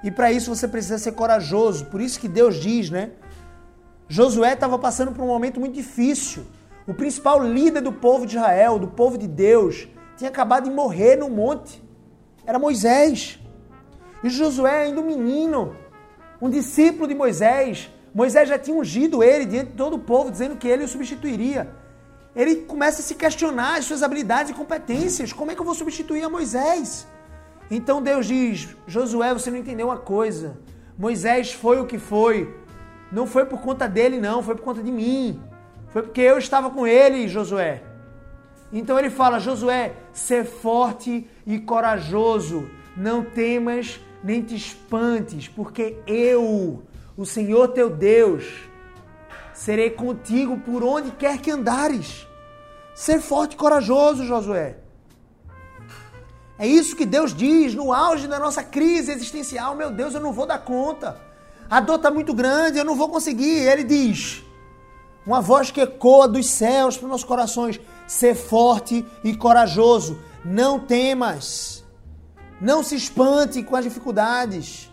E 0.04 0.12
para 0.12 0.32
isso 0.32 0.54
você 0.56 0.68
precisa 0.68 1.00
ser 1.00 1.14
corajoso. 1.14 1.86
Por 1.86 2.00
isso 2.00 2.20
que 2.20 2.28
Deus 2.28 2.58
diz, 2.58 2.92
né? 2.92 3.14
Josué 4.08 4.54
estava 4.54 4.78
passando 4.78 5.14
por 5.14 5.24
um 5.24 5.28
momento 5.28 5.60
muito 5.60 5.74
difícil. 5.74 6.46
O 6.86 6.94
principal 6.94 7.42
líder 7.42 7.82
do 7.82 7.92
povo 7.92 8.28
de 8.28 8.36
Israel, 8.36 8.78
do 8.78 8.90
povo 8.90 9.18
de 9.18 9.28
Deus, 9.28 9.88
tinha 10.16 10.30
acabado 10.30 10.66
de 10.66 10.70
morrer 10.70 11.16
no 11.16 11.28
monte. 11.28 11.84
Era 12.46 12.60
Moisés. 12.60 13.40
E 14.24 14.30
Josué 14.30 14.84
ainda 14.84 15.02
um 15.02 15.06
menino 15.08 15.76
um 16.40 16.52
discípulo 16.52 17.08
de 17.08 17.16
Moisés. 17.16 17.90
Moisés 18.14 18.48
já 18.48 18.60
tinha 18.60 18.78
ungido 18.78 19.24
ele 19.24 19.48
diante 19.48 19.72
de 19.72 19.78
todo 19.78 19.96
o 19.96 20.00
povo, 20.00 20.30
dizendo 20.30 20.56
que 20.56 20.68
ele 20.68 20.84
o 20.84 20.88
substituiria. 20.88 21.82
Ele 22.36 22.58
começa 22.58 23.02
a 23.02 23.04
se 23.04 23.16
questionar 23.16 23.78
as 23.78 23.86
suas 23.86 24.02
habilidades 24.02 24.52
e 24.52 24.56
competências. 24.56 25.32
Como 25.32 25.52
é 25.52 25.56
que 25.56 25.62
eu 25.62 25.66
vou 25.66 25.76
substituir 25.76 26.24
a 26.24 26.30
Moisés? 26.30 27.08
Então 27.70 28.02
Deus 28.02 28.26
diz: 28.26 28.76
Josué, 28.88 29.34
você 29.34 29.52
não 29.52 29.58
entendeu 29.58 29.88
uma 29.88 29.98
coisa. 29.98 30.58
Moisés 30.98 31.54
foi 31.54 31.80
o 31.80 31.86
que 31.86 32.00
foi. 32.00 32.56
Não 33.12 33.28
foi 33.28 33.46
por 33.46 33.62
conta 33.62 33.88
dele, 33.88 34.20
não, 34.20 34.42
foi 34.42 34.56
por 34.56 34.64
conta 34.64 34.82
de 34.82 34.92
mim. 34.92 35.40
Foi 35.90 36.02
porque 36.02 36.22
eu 36.22 36.38
estava 36.38 36.72
com 36.72 36.88
ele, 36.88 37.28
Josué. 37.28 37.84
Então 38.72 38.98
ele 38.98 39.12
fala: 39.12 39.40
Josué, 39.40 39.94
ser 40.12 40.44
forte 40.44 41.28
e 41.46 41.60
corajoso. 41.60 42.68
Não 42.98 43.24
temas 43.24 44.00
nem 44.24 44.42
te 44.42 44.56
espantes, 44.56 45.48
porque 45.48 45.98
eu, 46.08 46.82
o 47.18 47.26
Senhor 47.26 47.68
teu 47.70 47.90
Deus, 47.90 48.46
serei 49.54 49.90
contigo 49.90 50.60
por 50.60 50.84
onde 50.84 51.12
quer 51.12 51.38
que 51.40 51.52
andares. 51.52 52.28
Ser 52.96 53.20
forte 53.22 53.54
e 53.54 53.58
corajoso, 53.58 54.26
Josué. 54.26 54.78
É 56.58 56.68
isso 56.68 56.96
que 56.96 57.06
Deus 57.06 57.34
diz 57.34 57.74
no 57.74 57.92
auge 57.92 58.28
da 58.28 58.40
nossa 58.40 58.64
crise 58.64 59.12
existencial. 59.12 59.76
Meu 59.76 59.92
Deus, 59.92 60.14
eu 60.14 60.22
não 60.22 60.32
vou 60.32 60.46
dar 60.46 60.60
conta. 60.60 61.20
A 61.70 61.80
dor 61.80 61.96
está 61.96 62.12
muito 62.12 62.34
grande, 62.34 62.78
eu 62.78 62.86
não 62.86 62.96
vou 62.96 63.10
conseguir. 63.10 63.68
Ele 63.68 63.84
diz, 63.84 64.44
uma 65.26 65.42
voz 65.42 65.72
que 65.72 65.82
ecoa 65.82 66.28
dos 66.28 66.48
céus 66.48 66.98
para 66.98 67.06
os 67.06 67.12
nossos 67.12 67.28
corações: 67.28 67.80
ser 68.06 68.36
forte 68.36 69.06
e 69.24 69.36
corajoso. 69.36 70.20
Não 70.46 70.80
temas. 70.80 71.84
Não 72.60 72.84
se 72.84 72.96
espante 72.96 73.64
com 73.64 73.76
as 73.76 73.84
dificuldades. 73.84 74.93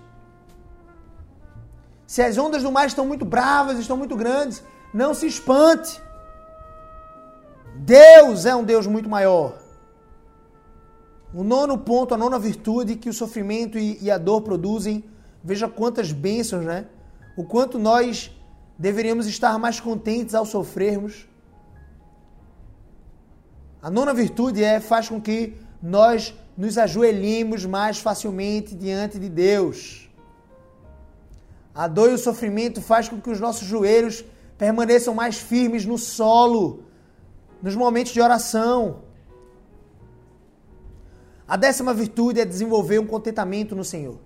Se 2.11 2.21
as 2.23 2.37
ondas 2.37 2.65
do 2.65 2.73
mar 2.73 2.89
estão 2.89 3.07
muito 3.07 3.25
bravas, 3.25 3.79
estão 3.79 3.97
muito 3.97 4.17
grandes, 4.17 4.65
não 4.93 5.15
se 5.15 5.29
espante. 5.29 6.03
Deus 7.77 8.47
é 8.47 8.53
um 8.57 8.65
Deus 8.65 8.85
muito 8.85 9.09
maior. 9.09 9.57
O 11.33 11.45
nono 11.45 11.79
ponto, 11.79 12.13
a 12.13 12.17
nona 12.17 12.37
virtude 12.37 12.97
que 12.97 13.09
o 13.09 13.13
sofrimento 13.13 13.79
e 13.79 14.11
a 14.11 14.19
dor 14.19 14.41
produzem, 14.41 15.05
veja 15.45 15.69
quantas 15.69 16.11
bênçãos, 16.11 16.65
né? 16.65 16.87
O 17.37 17.45
quanto 17.45 17.79
nós 17.79 18.37
deveríamos 18.77 19.29
estar 19.29 19.57
mais 19.57 19.79
contentes 19.79 20.35
ao 20.35 20.45
sofrermos. 20.45 21.29
A 23.81 23.89
nona 23.89 24.13
virtude 24.13 24.65
é 24.65 24.81
faz 24.81 25.09
com 25.09 25.21
que 25.21 25.55
nós 25.81 26.35
nos 26.57 26.77
ajoelhemos 26.77 27.65
mais 27.65 27.99
facilmente 27.99 28.75
diante 28.75 29.17
de 29.17 29.29
Deus. 29.29 30.10
A 31.81 31.89
dor 31.89 32.11
e 32.11 32.13
o 32.13 32.19
sofrimento 32.19 32.83
faz 32.83 33.09
com 33.09 33.19
que 33.19 33.31
os 33.31 33.41
nossos 33.41 33.67
joelhos 33.67 34.23
permaneçam 34.59 35.15
mais 35.15 35.39
firmes 35.39 35.87
no 35.87 35.97
solo, 35.97 36.85
nos 37.63 37.75
momentos 37.75 38.13
de 38.13 38.21
oração. 38.21 38.97
A 41.49 41.57
décima 41.57 41.95
virtude 41.95 42.39
é 42.39 42.45
desenvolver 42.45 42.99
um 42.99 43.07
contentamento 43.07 43.75
no 43.75 43.83
Senhor. 43.83 44.19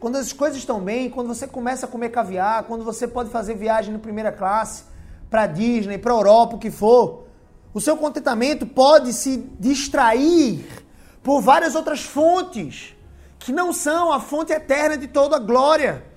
quando 0.00 0.16
as 0.16 0.32
coisas 0.32 0.58
estão 0.58 0.80
bem, 0.80 1.08
quando 1.08 1.28
você 1.28 1.46
começa 1.46 1.86
a 1.86 1.88
comer 1.88 2.08
caviar, 2.08 2.64
quando 2.64 2.82
você 2.82 3.06
pode 3.06 3.30
fazer 3.30 3.54
viagem 3.54 3.92
na 3.92 4.00
primeira 4.00 4.32
classe 4.32 4.82
para 5.30 5.46
Disney, 5.46 5.98
para 5.98 6.12
Europa, 6.12 6.56
o 6.56 6.58
que 6.58 6.72
for, 6.72 7.28
o 7.72 7.80
seu 7.80 7.96
contentamento 7.96 8.66
pode 8.66 9.12
se 9.12 9.36
distrair 9.60 10.66
por 11.22 11.40
várias 11.40 11.76
outras 11.76 12.02
fontes 12.02 12.96
que 13.38 13.52
não 13.52 13.72
são 13.72 14.12
a 14.12 14.18
fonte 14.18 14.52
eterna 14.52 14.98
de 14.98 15.06
toda 15.06 15.36
a 15.36 15.38
glória. 15.38 16.10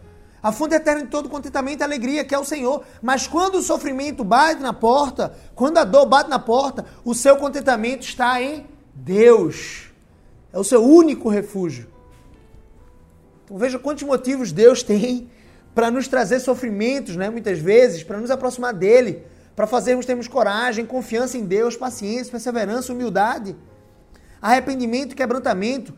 A 0.46 0.52
fonte 0.52 0.76
eterna 0.76 1.02
de 1.02 1.08
todo 1.08 1.28
contentamento 1.28 1.82
e 1.82 1.84
alegria, 1.84 2.24
que 2.24 2.36
é 2.36 2.38
o 2.38 2.46
Senhor. 2.46 2.84
Mas 3.02 3.26
quando 3.26 3.56
o 3.56 3.64
sofrimento 3.64 4.24
bate 4.24 4.62
na 4.62 4.74
porta, 4.74 5.36
quando 5.56 5.80
a 5.80 5.84
dor 5.84 6.06
bate 6.06 6.30
na 6.30 6.38
porta, 6.38 6.86
o 7.04 7.16
seu 7.16 7.36
contentamento 7.38 8.06
está 8.06 8.40
em 8.40 8.64
Deus. 8.94 9.92
É 10.54 10.60
o 10.60 10.64
seu 10.64 10.84
único 10.84 11.30
refúgio. 11.30 11.88
Então 13.44 13.58
veja 13.58 13.80
quantos 13.80 14.04
motivos 14.04 14.52
Deus 14.52 14.84
tem 14.84 15.32
para 15.74 15.90
nos 15.90 16.08
trazer 16.08 16.40
sofrimentos, 16.40 17.16
né? 17.16 17.28
Muitas 17.28 17.58
vezes, 17.58 18.04
para 18.04 18.20
nos 18.20 18.30
aproximar 18.30 18.72
dele, 18.72 19.24
para 19.56 19.66
fazermos 19.66 20.06
termos 20.06 20.28
coragem, 20.28 20.86
confiança 20.86 21.40
em 21.40 21.44
Deus, 21.44 21.76
paciência, 21.76 22.30
perseverança, 22.30 22.94
humildade, 22.94 23.56
arrependimento 24.40 25.16
quebrantamento 25.16 25.92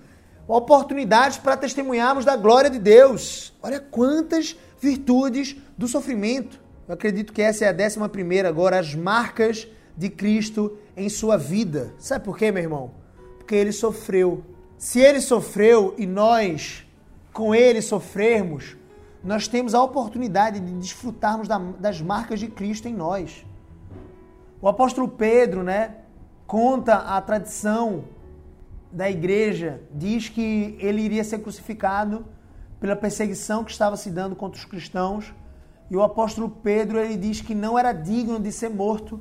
oportunidades 0.48 1.38
para 1.38 1.58
testemunharmos 1.58 2.24
da 2.24 2.36
glória 2.36 2.70
de 2.70 2.80
Deus. 2.80 3.54
Olha 3.62 3.80
quantas 3.80 4.56
virtudes 4.80 5.56
do 5.78 5.88
sofrimento. 5.88 6.60
Eu 6.88 6.94
acredito 6.94 7.34
que 7.34 7.42
essa 7.42 7.66
é 7.66 7.68
a 7.68 7.74
décima 7.74 8.08
primeira 8.08 8.48
agora, 8.48 8.80
as 8.80 8.96
marcas 8.96 9.68
de 9.96 10.10
Cristo 10.10 10.78
em 10.96 11.10
sua 11.10 11.38
vida. 11.38 11.94
Sabe 12.00 12.24
por 12.24 12.38
quê, 12.38 12.52
meu 12.52 12.64
irmão? 12.64 12.92
Porque 13.38 13.56
ele 13.56 13.72
sofreu. 13.72 14.44
Se 14.78 15.00
ele 15.00 15.20
sofreu 15.20 15.94
e 15.98 16.06
nós 16.06 16.86
com 17.34 17.54
ele 17.54 17.82
sofrermos, 17.82 18.78
nós 19.24 19.48
temos 19.48 19.76
a 19.76 19.84
oportunidade 19.84 20.60
de 20.60 20.72
desfrutarmos 20.74 21.48
das 21.80 22.02
marcas 22.02 22.40
de 22.40 22.48
Cristo 22.48 22.88
em 22.88 22.94
nós. 22.94 23.46
O 24.62 24.68
apóstolo 24.68 25.08
Pedro, 25.08 25.64
né, 25.64 25.96
conta 26.46 26.96
a 26.96 27.20
tradição 27.22 28.06
da 28.91 29.10
igreja 29.10 29.82
diz 29.93 30.30
que 30.30 30.78
ele 30.80 31.02
iria 31.02 31.23
ser 31.23 31.39
crucificado 31.39 32.26
pela 32.80 32.95
perseguição 32.95 33.63
que 33.63 33.71
estava 33.71 33.97
se 33.97 34.10
dando 34.10 34.36
contra 34.36 34.60
os 34.60 34.65
cristãos. 34.65 35.34
E 35.89 35.95
o 35.95 36.04
apóstolo 36.04 36.50
Pedro 36.50 37.00
ele 37.00 37.15
diz 37.15 37.41
que 37.41 37.56
não 37.56 37.78
era 37.78 37.91
digno 37.91 38.39
de 38.39 38.52
ser 38.52 38.69
morto 38.69 39.19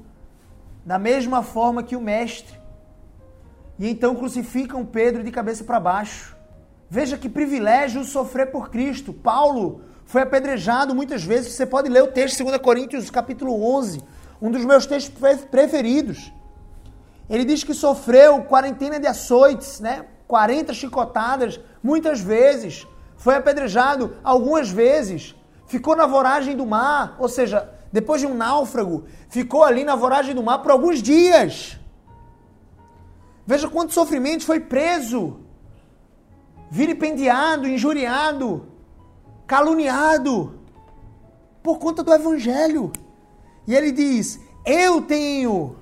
da 0.85 0.99
mesma 0.99 1.43
forma 1.43 1.83
que 1.83 1.97
o 1.97 2.01
mestre. 2.01 2.59
E 3.79 3.89
então 3.89 4.15
crucificam 4.15 4.85
Pedro 4.85 5.23
de 5.23 5.31
cabeça 5.31 5.65
para 5.65 5.81
baixo. 5.81 6.37
Veja 6.89 7.19
que 7.19 7.29
privilégio 7.29 8.05
sofrer 8.05 8.51
por 8.51 8.71
Cristo. 8.71 9.13
Paulo 9.13 9.83
foi 10.05 10.23
apedrejado 10.23 10.95
muitas 10.95 11.25
vezes. 11.25 11.53
Você 11.53 11.67
pode 11.67 11.89
ler 11.89 12.03
o 12.03 12.13
texto 12.13 12.43
2 12.43 12.59
Coríntios, 12.59 13.11
capítulo 13.11 13.63
11, 13.77 14.01
um 14.41 14.51
dos 14.51 14.65
meus 14.65 14.87
textos 14.87 15.15
preferidos. 15.51 16.33
Ele 17.29 17.45
diz 17.45 17.65
que 17.65 17.75
sofreu 17.75 18.45
quarentena 18.45 19.01
de 19.01 19.07
açoites, 19.07 19.81
né? 19.81 20.07
40 20.29 20.73
chicotadas, 20.75 21.61
muitas 21.83 22.21
vezes. 22.21 22.87
Foi 23.17 23.35
apedrejado 23.35 24.15
algumas 24.23 24.71
vezes. 24.71 25.35
Ficou 25.67 25.97
na 25.97 26.07
voragem 26.07 26.57
do 26.57 26.65
mar, 26.65 27.17
ou 27.19 27.29
seja, 27.29 27.69
depois 27.93 28.21
de 28.21 28.27
um 28.27 28.35
náufrago, 28.35 29.05
ficou 29.29 29.65
ali 29.65 29.83
na 29.83 29.97
voragem 29.97 30.35
do 30.35 30.43
mar 30.43 30.59
por 30.59 30.71
alguns 30.71 31.03
dias. 31.03 31.79
Veja 33.47 33.69
quantos 33.69 33.95
sofrimentos 33.95 34.45
foi 34.45 34.61
preso, 34.61 35.41
vilipendiado, 36.71 37.69
injuriado, 37.69 38.67
caluniado 39.47 40.61
por 41.63 41.79
conta 41.79 42.03
do 42.03 42.13
evangelho. 42.13 42.93
E 43.67 43.75
ele 43.75 43.93
diz: 43.93 44.41
Eu 44.65 45.03
tenho 45.03 45.77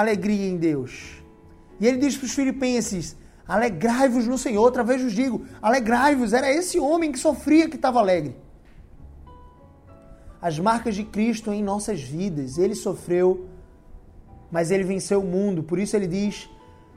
alegria 0.00 0.48
em 0.48 0.56
Deus. 0.56 1.22
E 1.80 1.86
ele 1.86 1.98
diz 1.98 2.16
para 2.16 2.26
os 2.26 2.34
filipenses: 2.34 3.16
alegrai-vos 3.46 4.26
no 4.26 4.38
Senhor. 4.38 4.62
Outra 4.62 4.84
vez 4.84 5.02
vos 5.02 5.12
digo: 5.12 5.44
alegrai-vos. 5.60 6.32
Era 6.32 6.52
esse 6.52 6.78
homem 6.78 7.10
que 7.10 7.18
sofria 7.18 7.68
que 7.68 7.76
estava 7.76 7.98
alegre. 7.98 8.36
As 10.40 10.58
marcas 10.58 10.94
de 10.94 11.04
Cristo 11.04 11.52
em 11.52 11.62
nossas 11.62 12.02
vidas. 12.02 12.58
Ele 12.58 12.74
sofreu, 12.74 13.48
mas 14.50 14.70
ele 14.70 14.84
venceu 14.84 15.20
o 15.20 15.26
mundo. 15.26 15.62
Por 15.62 15.78
isso 15.78 15.96
ele 15.96 16.06
diz: 16.06 16.48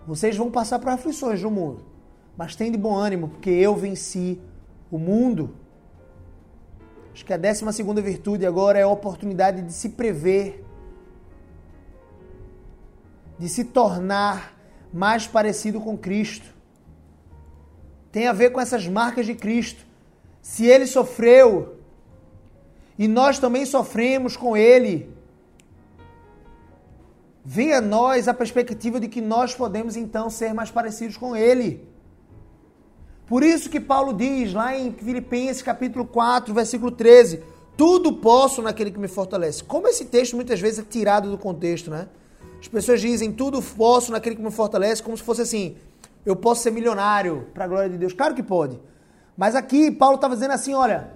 vocês 0.05 0.35
vão 0.35 0.51
passar 0.51 0.79
por 0.79 0.89
aflições 0.89 1.41
no 1.41 1.51
mundo, 1.51 1.83
mas 2.37 2.55
tem 2.55 2.71
de 2.71 2.77
bom 2.77 2.95
ânimo, 2.95 3.29
porque 3.29 3.49
eu 3.49 3.75
venci 3.75 4.39
o 4.91 4.97
mundo. 4.97 5.55
Acho 7.13 7.25
que 7.25 7.33
a 7.33 7.37
décima 7.37 7.71
segunda 7.71 8.01
virtude 8.01 8.45
agora 8.45 8.79
é 8.79 8.83
a 8.83 8.87
oportunidade 8.87 9.61
de 9.61 9.73
se 9.73 9.89
prever 9.89 10.63
de 13.39 13.47
se 13.47 13.63
tornar 13.63 14.53
mais 14.93 15.25
parecido 15.25 15.79
com 15.79 15.97
Cristo. 15.97 16.53
Tem 18.11 18.27
a 18.27 18.33
ver 18.33 18.51
com 18.51 18.59
essas 18.59 18.85
marcas 18.85 19.25
de 19.25 19.33
Cristo. 19.33 19.85
Se 20.41 20.65
ele 20.65 20.85
sofreu 20.85 21.77
e 22.97 23.07
nós 23.07 23.39
também 23.39 23.65
sofremos 23.65 24.35
com 24.35 24.57
ele, 24.57 25.13
vem 27.45 27.73
a 27.73 27.79
nós 27.79 28.27
a 28.27 28.33
perspectiva 28.33 28.99
de 28.99 29.07
que 29.07 29.21
nós 29.21 29.55
podemos 29.55 29.95
então 29.95 30.29
ser 30.29 30.53
mais 30.53 30.69
parecidos 30.69 31.15
com 31.15 31.35
ele. 31.35 31.87
Por 33.25 33.43
isso 33.43 33.69
que 33.69 33.79
Paulo 33.79 34.11
diz 34.11 34.53
lá 34.53 34.75
em 34.75 34.91
Filipenses 34.91 35.61
capítulo 35.61 36.05
4, 36.05 36.53
versículo 36.53 36.91
13, 36.91 37.43
tudo 37.77 38.13
posso 38.13 38.61
naquele 38.61 38.91
que 38.91 38.99
me 38.99 39.07
fortalece. 39.07 39.63
Como 39.63 39.87
esse 39.87 40.05
texto 40.05 40.35
muitas 40.35 40.59
vezes 40.59 40.79
é 40.79 40.83
tirado 40.83 41.29
do 41.29 41.37
contexto, 41.37 41.89
né? 41.91 42.09
As 42.59 42.67
pessoas 42.67 43.01
dizem 43.01 43.31
tudo 43.31 43.61
posso 43.61 44.11
naquele 44.11 44.35
que 44.35 44.41
me 44.41 44.51
fortalece, 44.51 45.01
como 45.01 45.15
se 45.15 45.23
fosse 45.23 45.41
assim: 45.41 45.77
eu 46.25 46.35
posso 46.35 46.61
ser 46.61 46.71
milionário 46.71 47.47
para 47.53 47.65
a 47.65 47.67
glória 47.67 47.89
de 47.89 47.97
Deus. 47.97 48.13
Claro 48.13 48.35
que 48.35 48.43
pode. 48.43 48.79
Mas 49.37 49.55
aqui 49.55 49.89
Paulo 49.89 50.15
estava 50.15 50.35
dizendo 50.35 50.51
assim: 50.51 50.73
olha, 50.73 51.13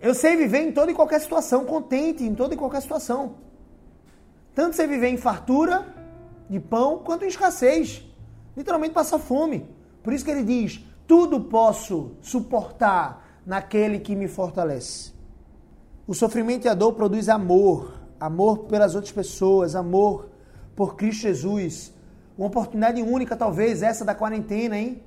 eu 0.00 0.14
sei 0.14 0.36
viver 0.36 0.60
em 0.60 0.72
toda 0.72 0.90
e 0.90 0.94
qualquer 0.94 1.20
situação, 1.20 1.64
contente 1.64 2.24
em 2.24 2.34
toda 2.34 2.54
e 2.54 2.56
qualquer 2.56 2.80
situação. 2.80 3.36
Tanto 4.54 4.76
sei 4.76 4.86
viver 4.86 5.08
em 5.08 5.16
fartura 5.16 5.86
de 6.48 6.58
pão, 6.58 6.98
quanto 6.98 7.24
em 7.24 7.28
escassez. 7.28 8.04
Literalmente 8.56 8.94
passar 8.94 9.18
fome. 9.18 9.68
Por 10.02 10.12
isso 10.12 10.24
que 10.24 10.30
ele 10.30 10.44
diz: 10.44 10.80
tudo 11.06 11.40
posso 11.40 12.12
suportar 12.20 13.40
naquele 13.44 13.98
que 13.98 14.14
me 14.14 14.28
fortalece. 14.28 15.12
O 16.06 16.14
sofrimento 16.14 16.66
e 16.66 16.68
a 16.68 16.74
dor 16.74 16.92
produz 16.92 17.28
amor 17.28 17.99
amor 18.20 18.60
pelas 18.64 18.94
outras 18.94 19.12
pessoas, 19.12 19.74
amor 19.74 20.28
por 20.76 20.94
Cristo 20.94 21.22
Jesus. 21.22 21.92
Uma 22.36 22.48
oportunidade 22.48 23.02
única, 23.02 23.34
talvez, 23.34 23.82
essa 23.82 24.04
da 24.04 24.14
quarentena, 24.14 24.76
hein? 24.76 25.02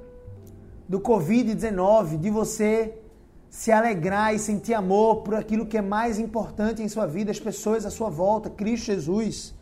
Do 0.90 1.00
Covid-19, 1.00 2.18
de 2.18 2.30
você 2.30 2.98
se 3.50 3.72
alegrar 3.72 4.34
e 4.34 4.40
sentir 4.40 4.74
amor 4.74 5.18
por 5.18 5.36
aquilo 5.36 5.68
que 5.68 5.78
é 5.78 5.82
mais 5.82 6.18
importante 6.18 6.82
em 6.82 6.90
sua 6.90 7.06
vida, 7.06 7.30
as 7.30 7.40
pessoas 7.40 7.86
à 7.86 7.92
sua 7.92 8.10
volta, 8.10 8.50
Cristo 8.50 8.88
Jesus. 8.88 9.54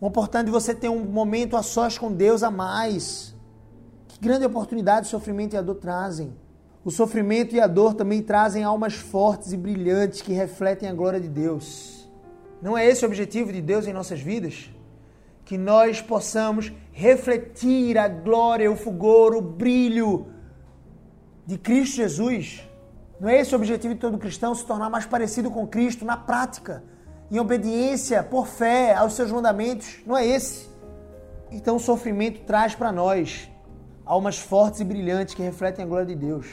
Uma 0.00 0.08
oportunidade 0.08 0.46
de 0.46 0.52
você 0.52 0.72
ter 0.72 0.88
um 0.88 1.04
momento 1.04 1.56
a 1.56 1.62
sós 1.62 1.98
com 1.98 2.12
Deus 2.12 2.44
a 2.44 2.50
mais. 2.50 3.34
Que 4.06 4.20
grande 4.20 4.46
oportunidade 4.46 5.08
o 5.08 5.10
sofrimento 5.10 5.54
e 5.54 5.56
a 5.56 5.62
dor 5.62 5.74
trazem. 5.74 6.32
O 6.84 6.92
sofrimento 6.92 7.56
e 7.56 7.60
a 7.60 7.66
dor 7.66 7.94
também 7.94 8.22
trazem 8.22 8.62
almas 8.62 8.94
fortes 8.94 9.52
e 9.52 9.56
brilhantes 9.56 10.22
que 10.22 10.32
refletem 10.32 10.88
a 10.88 10.94
glória 10.94 11.20
de 11.20 11.28
Deus. 11.28 11.97
Não 12.60 12.76
é 12.76 12.86
esse 12.86 13.04
o 13.04 13.08
objetivo 13.08 13.52
de 13.52 13.62
Deus 13.62 13.86
em 13.86 13.92
nossas 13.92 14.20
vidas? 14.20 14.70
Que 15.44 15.56
nós 15.56 16.00
possamos 16.00 16.72
refletir 16.92 17.96
a 17.96 18.08
glória, 18.08 18.70
o 18.70 18.76
fulgor, 18.76 19.34
o 19.34 19.40
brilho 19.40 20.26
de 21.46 21.56
Cristo 21.56 21.96
Jesus. 21.96 22.68
Não 23.20 23.28
é 23.28 23.40
esse 23.40 23.54
o 23.54 23.56
objetivo 23.56 23.94
de 23.94 24.00
todo 24.00 24.18
cristão 24.18 24.54
se 24.54 24.66
tornar 24.66 24.90
mais 24.90 25.06
parecido 25.06 25.50
com 25.50 25.66
Cristo 25.66 26.04
na 26.04 26.16
prática, 26.16 26.82
em 27.30 27.38
obediência, 27.38 28.22
por 28.22 28.46
fé 28.46 28.94
aos 28.94 29.14
seus 29.14 29.30
mandamentos? 29.30 30.00
Não 30.04 30.16
é 30.16 30.26
esse. 30.26 30.68
Então 31.50 31.76
o 31.76 31.80
sofrimento 31.80 32.40
traz 32.40 32.74
para 32.74 32.92
nós 32.92 33.48
almas 34.04 34.38
fortes 34.38 34.80
e 34.80 34.84
brilhantes 34.84 35.34
que 35.34 35.42
refletem 35.42 35.84
a 35.84 35.88
glória 35.88 36.06
de 36.06 36.14
Deus. 36.14 36.46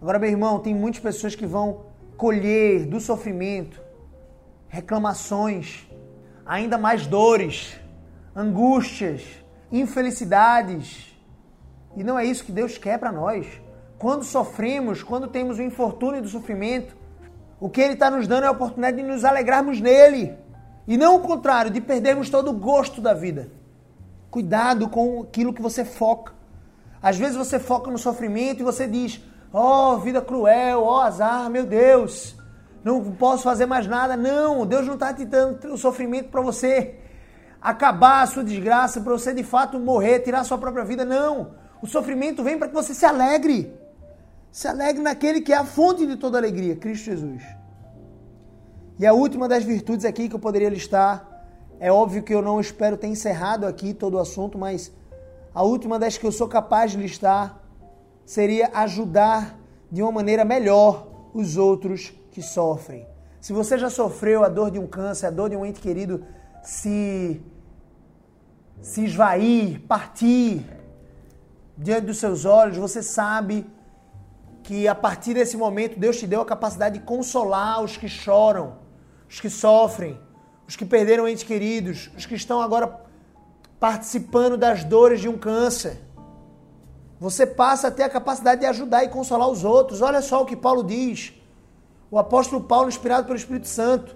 Agora, 0.00 0.18
meu 0.18 0.28
irmão, 0.28 0.58
tem 0.58 0.74
muitas 0.74 1.00
pessoas 1.00 1.34
que 1.34 1.46
vão 1.46 1.86
colher 2.16 2.86
do 2.86 3.00
sofrimento 3.00 3.83
reclamações, 4.74 5.88
ainda 6.44 6.76
mais 6.76 7.06
dores, 7.06 7.78
angústias, 8.34 9.22
infelicidades. 9.70 11.16
E 11.96 12.02
não 12.02 12.18
é 12.18 12.24
isso 12.24 12.44
que 12.44 12.50
Deus 12.50 12.76
quer 12.76 12.98
para 12.98 13.12
nós. 13.12 13.46
Quando 13.96 14.24
sofremos, 14.24 15.00
quando 15.00 15.28
temos 15.28 15.58
o 15.58 15.62
infortúnio 15.62 16.20
do 16.20 16.28
sofrimento, 16.28 16.96
o 17.60 17.70
que 17.70 17.80
Ele 17.80 17.94
está 17.94 18.10
nos 18.10 18.26
dando 18.26 18.44
é 18.44 18.46
a 18.48 18.50
oportunidade 18.50 18.96
de 18.96 19.04
nos 19.04 19.24
alegrarmos 19.24 19.80
nele. 19.80 20.34
E 20.88 20.96
não 20.96 21.16
o 21.16 21.20
contrário, 21.20 21.70
de 21.70 21.80
perdermos 21.80 22.28
todo 22.28 22.50
o 22.50 22.58
gosto 22.58 23.00
da 23.00 23.14
vida. 23.14 23.52
Cuidado 24.28 24.88
com 24.88 25.22
aquilo 25.22 25.54
que 25.54 25.62
você 25.62 25.84
foca. 25.84 26.32
Às 27.00 27.16
vezes 27.16 27.36
você 27.36 27.60
foca 27.60 27.92
no 27.92 27.98
sofrimento 27.98 28.60
e 28.60 28.64
você 28.64 28.88
diz: 28.88 29.20
Oh, 29.52 29.98
vida 29.98 30.20
cruel, 30.20 30.82
oh, 30.82 30.98
azar, 30.98 31.48
meu 31.48 31.64
Deus, 31.64 32.36
não 32.84 33.02
posso 33.12 33.42
fazer 33.42 33.64
mais 33.64 33.86
nada. 33.86 34.16
Não, 34.16 34.66
Deus 34.66 34.86
não 34.86 34.94
está 34.94 35.12
te 35.12 35.24
dando 35.24 35.72
o 35.72 35.78
sofrimento 35.78 36.28
para 36.28 36.42
você 36.42 36.96
acabar 37.60 38.22
a 38.22 38.26
sua 38.26 38.44
desgraça, 38.44 39.00
para 39.00 39.12
você 39.12 39.32
de 39.32 39.42
fato 39.42 39.80
morrer, 39.80 40.20
tirar 40.20 40.44
sua 40.44 40.58
própria 40.58 40.84
vida. 40.84 41.04
Não, 41.04 41.54
o 41.80 41.86
sofrimento 41.86 42.44
vem 42.44 42.58
para 42.58 42.68
que 42.68 42.74
você 42.74 42.92
se 42.92 43.06
alegre. 43.06 43.74
Se 44.52 44.68
alegre 44.68 45.02
naquele 45.02 45.40
que 45.40 45.52
é 45.52 45.56
a 45.56 45.64
fonte 45.64 46.06
de 46.06 46.16
toda 46.16 46.36
alegria, 46.36 46.76
Cristo 46.76 47.06
Jesus. 47.06 47.42
E 48.98 49.06
a 49.06 49.12
última 49.14 49.48
das 49.48 49.64
virtudes 49.64 50.04
aqui 50.04 50.28
que 50.28 50.36
eu 50.36 50.38
poderia 50.38 50.68
listar, 50.68 51.28
é 51.80 51.90
óbvio 51.90 52.22
que 52.22 52.32
eu 52.32 52.42
não 52.42 52.60
espero 52.60 52.96
ter 52.96 53.08
encerrado 53.08 53.66
aqui 53.66 53.92
todo 53.92 54.14
o 54.14 54.20
assunto, 54.20 54.56
mas 54.58 54.92
a 55.52 55.62
última 55.62 55.98
das 55.98 56.16
que 56.18 56.26
eu 56.26 56.30
sou 56.30 56.46
capaz 56.46 56.92
de 56.92 56.98
listar 56.98 57.60
seria 58.24 58.70
ajudar 58.74 59.58
de 59.90 60.02
uma 60.02 60.12
maneira 60.12 60.44
melhor 60.44 61.08
os 61.34 61.56
outros 61.56 62.12
que 62.34 62.42
sofrem. 62.42 63.06
Se 63.40 63.52
você 63.52 63.78
já 63.78 63.88
sofreu 63.88 64.42
a 64.42 64.48
dor 64.48 64.70
de 64.70 64.78
um 64.78 64.86
câncer, 64.86 65.26
a 65.26 65.30
dor 65.30 65.48
de 65.48 65.56
um 65.56 65.64
ente 65.64 65.80
querido 65.80 66.24
se 66.62 67.40
se 68.82 69.04
esvair, 69.04 69.80
partir 69.86 70.66
diante 71.78 72.06
dos 72.06 72.18
seus 72.18 72.44
olhos, 72.44 72.76
você 72.76 73.02
sabe 73.02 73.66
que 74.62 74.88
a 74.88 74.94
partir 74.94 75.34
desse 75.34 75.56
momento 75.56 75.98
Deus 75.98 76.18
te 76.18 76.26
deu 76.26 76.40
a 76.40 76.44
capacidade 76.44 76.98
de 76.98 77.04
consolar 77.04 77.82
os 77.82 77.96
que 77.96 78.08
choram, 78.08 78.78
os 79.28 79.40
que 79.40 79.48
sofrem, 79.48 80.20
os 80.66 80.74
que 80.74 80.84
perderam 80.84 81.28
entes 81.28 81.44
queridos, 81.44 82.10
os 82.16 82.26
que 82.26 82.34
estão 82.34 82.60
agora 82.60 83.00
participando 83.78 84.56
das 84.56 84.82
dores 84.82 85.20
de 85.20 85.28
um 85.28 85.38
câncer. 85.38 86.00
Você 87.20 87.46
passa 87.46 87.88
a 87.88 87.90
ter 87.90 88.02
a 88.02 88.10
capacidade 88.10 88.62
de 88.62 88.66
ajudar 88.66 89.04
e 89.04 89.08
consolar 89.08 89.48
os 89.48 89.64
outros. 89.64 90.02
Olha 90.02 90.20
só 90.20 90.42
o 90.42 90.46
que 90.46 90.56
Paulo 90.56 90.82
diz. 90.82 91.32
O 92.14 92.18
apóstolo 92.20 92.62
Paulo, 92.62 92.88
inspirado 92.88 93.26
pelo 93.26 93.36
Espírito 93.36 93.66
Santo, 93.66 94.14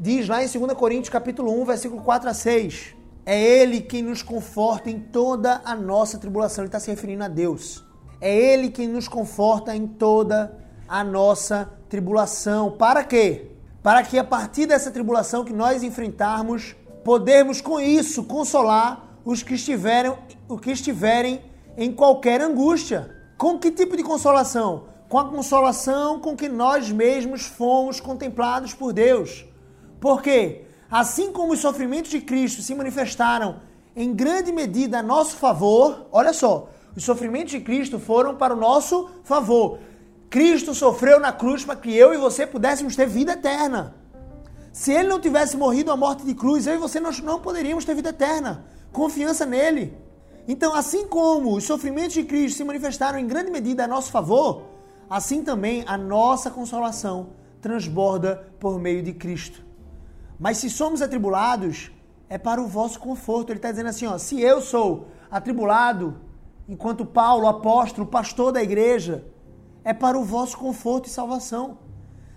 diz 0.00 0.26
lá 0.26 0.42
em 0.42 0.48
2 0.48 0.72
Coríntios 0.72 1.10
capítulo 1.10 1.52
1, 1.60 1.66
versículo 1.66 2.00
4 2.00 2.30
a 2.30 2.32
6. 2.32 2.94
É 3.26 3.38
Ele 3.38 3.82
quem 3.82 4.00
nos 4.02 4.22
conforta 4.22 4.88
em 4.88 4.98
toda 4.98 5.60
a 5.62 5.74
nossa 5.74 6.16
tribulação. 6.16 6.64
Ele 6.64 6.68
está 6.68 6.80
se 6.80 6.90
referindo 6.90 7.22
a 7.22 7.28
Deus. 7.28 7.84
É 8.18 8.34
Ele 8.34 8.70
quem 8.70 8.88
nos 8.88 9.08
conforta 9.08 9.76
em 9.76 9.86
toda 9.86 10.56
a 10.88 11.04
nossa 11.04 11.70
tribulação. 11.86 12.78
Para 12.78 13.04
quê? 13.04 13.50
para 13.82 14.02
que 14.02 14.18
a 14.18 14.24
partir 14.24 14.64
dessa 14.64 14.90
tribulação 14.90 15.44
que 15.44 15.52
nós 15.52 15.82
enfrentarmos, 15.82 16.74
podermos 17.04 17.60
com 17.60 17.78
isso 17.78 18.24
consolar 18.24 19.18
os 19.22 19.42
que 19.42 19.52
estiverem, 19.52 20.16
o 20.48 20.56
que 20.56 20.70
estiverem 20.70 21.42
em 21.76 21.92
qualquer 21.92 22.40
angústia. 22.40 23.14
Com 23.36 23.58
que 23.58 23.70
tipo 23.70 23.98
de 23.98 24.02
consolação? 24.02 24.93
Com 25.08 25.18
a 25.18 25.28
consolação 25.28 26.18
com 26.18 26.36
que 26.36 26.48
nós 26.48 26.90
mesmos 26.90 27.46
fomos 27.46 28.00
contemplados 28.00 28.74
por 28.74 28.92
Deus. 28.92 29.44
Porque 30.00 30.62
assim 30.90 31.32
como 31.32 31.52
os 31.52 31.60
sofrimentos 31.60 32.10
de 32.10 32.20
Cristo 32.20 32.62
se 32.62 32.74
manifestaram 32.74 33.60
em 33.96 34.12
grande 34.12 34.52
medida 34.52 34.98
a 34.98 35.02
nosso 35.02 35.36
favor, 35.36 36.06
olha 36.10 36.32
só, 36.32 36.68
os 36.96 37.04
sofrimentos 37.04 37.52
de 37.52 37.60
Cristo 37.60 37.98
foram 37.98 38.36
para 38.36 38.54
o 38.54 38.58
nosso 38.58 39.08
favor. 39.22 39.78
Cristo 40.28 40.74
sofreu 40.74 41.20
na 41.20 41.32
cruz 41.32 41.64
para 41.64 41.76
que 41.76 41.94
eu 41.94 42.12
e 42.12 42.16
você 42.16 42.46
pudéssemos 42.46 42.96
ter 42.96 43.06
vida 43.06 43.32
eterna. 43.32 43.94
Se 44.72 44.92
ele 44.92 45.08
não 45.08 45.20
tivesse 45.20 45.56
morrido 45.56 45.92
a 45.92 45.96
morte 45.96 46.24
de 46.24 46.34
cruz, 46.34 46.66
eu 46.66 46.74
e 46.74 46.78
você 46.78 46.98
nós 46.98 47.20
não 47.20 47.38
poderíamos 47.40 47.84
ter 47.84 47.94
vida 47.94 48.08
eterna. 48.08 48.64
Confiança 48.92 49.46
nele. 49.46 49.96
Então, 50.48 50.74
assim 50.74 51.06
como 51.06 51.54
os 51.54 51.64
sofrimentos 51.64 52.14
de 52.14 52.24
Cristo 52.24 52.56
se 52.56 52.64
manifestaram 52.64 53.18
em 53.18 53.26
grande 53.26 53.50
medida 53.50 53.84
a 53.84 53.88
nosso 53.88 54.10
favor, 54.10 54.64
assim 55.14 55.44
também 55.44 55.84
a 55.86 55.96
nossa 55.96 56.50
consolação 56.50 57.34
transborda 57.60 58.52
por 58.58 58.80
meio 58.80 59.00
de 59.00 59.12
Cristo. 59.12 59.64
Mas 60.40 60.58
se 60.58 60.68
somos 60.68 61.00
atribulados, 61.00 61.92
é 62.28 62.36
para 62.36 62.60
o 62.60 62.66
vosso 62.66 62.98
conforto. 62.98 63.50
Ele 63.50 63.60
está 63.60 63.70
dizendo 63.70 63.90
assim: 63.90 64.06
ó, 64.06 64.18
se 64.18 64.40
eu 64.40 64.60
sou 64.60 65.06
atribulado, 65.30 66.16
enquanto 66.68 67.06
Paulo, 67.06 67.46
apóstolo, 67.46 68.08
pastor 68.08 68.50
da 68.50 68.60
igreja, 68.60 69.24
é 69.84 69.94
para 69.94 70.18
o 70.18 70.24
vosso 70.24 70.58
conforto 70.58 71.06
e 71.06 71.10
salvação. 71.10 71.78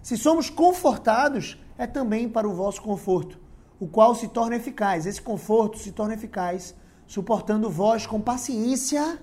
Se 0.04 0.16
somos 0.16 0.48
confortados, 0.48 1.58
é 1.80 1.88
também 1.88 2.30
para 2.30 2.48
o 2.48 2.54
vosso 2.54 2.84
conforto, 2.84 3.40
o 3.80 3.88
qual 3.88 4.14
se 4.14 4.28
torna 4.28 4.56
eficaz. 4.56 5.08
Esse 5.08 5.22
conforto 5.22 5.80
se 5.80 5.92
torna 5.92 6.14
eficaz, 6.14 6.76
suportando 7.08 7.72
vós 7.72 8.06
com 8.06 8.22
paciência. 8.22 9.18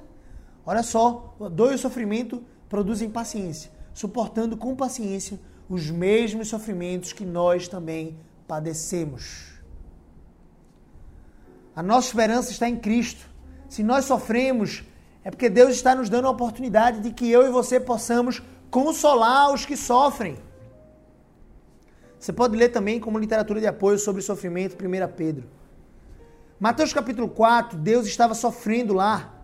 Olha 0.66 0.82
só, 0.82 1.36
dor 1.52 1.72
e 1.72 1.78
sofrimento 1.78 2.42
produzem 2.68 3.10
paciência, 3.10 3.70
suportando 3.92 4.56
com 4.56 4.74
paciência 4.74 5.38
os 5.68 5.90
mesmos 5.90 6.48
sofrimentos 6.48 7.12
que 7.12 7.24
nós 7.24 7.68
também 7.68 8.18
padecemos. 8.46 9.54
A 11.74 11.82
nossa 11.82 12.08
esperança 12.08 12.50
está 12.50 12.68
em 12.68 12.76
Cristo. 12.76 13.28
Se 13.68 13.82
nós 13.82 14.04
sofremos, 14.04 14.84
é 15.24 15.30
porque 15.30 15.48
Deus 15.48 15.74
está 15.74 15.94
nos 15.94 16.08
dando 16.08 16.28
a 16.28 16.30
oportunidade 16.30 17.00
de 17.00 17.10
que 17.10 17.28
eu 17.28 17.46
e 17.46 17.50
você 17.50 17.80
possamos 17.80 18.42
consolar 18.70 19.52
os 19.52 19.64
que 19.64 19.76
sofrem. 19.76 20.38
Você 22.18 22.32
pode 22.32 22.56
ler 22.56 22.68
também 22.68 23.00
como 23.00 23.18
literatura 23.18 23.60
de 23.60 23.66
apoio 23.66 23.98
sobre 23.98 24.22
sofrimento, 24.22 24.76
1 24.76 25.12
Pedro. 25.14 25.48
Mateus 26.58 26.92
capítulo 26.92 27.28
4, 27.28 27.78
Deus 27.78 28.06
estava 28.06 28.34
sofrendo 28.34 28.94
lá. 28.94 29.34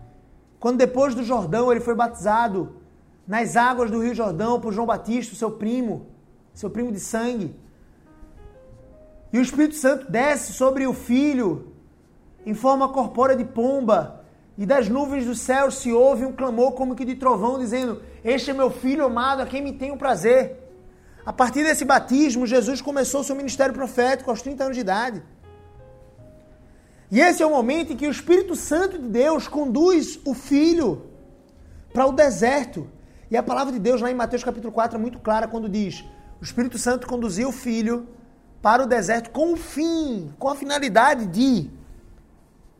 Quando 0.58 0.78
depois 0.78 1.14
do 1.14 1.22
Jordão 1.22 1.70
ele 1.70 1.80
foi 1.80 1.94
batizado 1.94 2.79
nas 3.30 3.56
águas 3.56 3.92
do 3.92 4.02
Rio 4.02 4.12
Jordão 4.12 4.60
por 4.60 4.72
João 4.72 4.88
Batista, 4.88 5.36
seu 5.36 5.52
primo, 5.52 6.08
seu 6.52 6.68
primo 6.68 6.90
de 6.90 6.98
sangue. 6.98 7.54
E 9.32 9.38
o 9.38 9.40
Espírito 9.40 9.76
Santo 9.76 10.10
desce 10.10 10.52
sobre 10.52 10.84
o 10.84 10.92
filho 10.92 11.72
em 12.44 12.54
forma 12.54 12.88
corpórea 12.88 13.36
de 13.36 13.44
pomba 13.44 14.24
e 14.58 14.66
das 14.66 14.88
nuvens 14.88 15.26
do 15.26 15.36
céu 15.36 15.70
se 15.70 15.92
ouve 15.92 16.26
um 16.26 16.32
clamor 16.32 16.72
como 16.72 16.96
que 16.96 17.04
de 17.04 17.14
trovão, 17.14 17.56
dizendo: 17.56 18.02
Este 18.24 18.50
é 18.50 18.52
meu 18.52 18.68
filho 18.68 19.04
amado, 19.04 19.42
a 19.42 19.46
quem 19.46 19.62
me 19.62 19.74
tenho 19.74 19.96
prazer. 19.96 20.56
A 21.24 21.32
partir 21.32 21.62
desse 21.62 21.84
batismo, 21.84 22.48
Jesus 22.48 22.82
começou 22.82 23.22
seu 23.22 23.36
ministério 23.36 23.72
profético 23.72 24.28
aos 24.28 24.42
30 24.42 24.64
anos 24.64 24.76
de 24.76 24.80
idade. 24.80 25.22
E 27.12 27.20
esse 27.20 27.44
é 27.44 27.46
o 27.46 27.50
momento 27.50 27.92
em 27.92 27.96
que 27.96 28.08
o 28.08 28.10
Espírito 28.10 28.56
Santo 28.56 28.98
de 28.98 29.08
Deus 29.08 29.46
conduz 29.46 30.18
o 30.24 30.34
filho 30.34 31.06
para 31.92 32.06
o 32.06 32.10
deserto. 32.10 32.98
E 33.30 33.36
a 33.36 33.42
palavra 33.42 33.72
de 33.72 33.78
Deus 33.78 34.00
lá 34.00 34.10
em 34.10 34.14
Mateus 34.14 34.42
capítulo 34.42 34.72
4 34.72 34.98
é 34.98 35.00
muito 35.00 35.20
clara 35.20 35.46
quando 35.46 35.68
diz: 35.68 36.04
o 36.40 36.44
Espírito 36.44 36.78
Santo 36.78 37.06
conduziu 37.06 37.50
o 37.50 37.52
filho 37.52 38.08
para 38.60 38.82
o 38.82 38.86
deserto 38.86 39.30
com 39.30 39.52
o 39.52 39.56
fim, 39.56 40.34
com 40.38 40.48
a 40.48 40.56
finalidade 40.56 41.26
de 41.26 41.70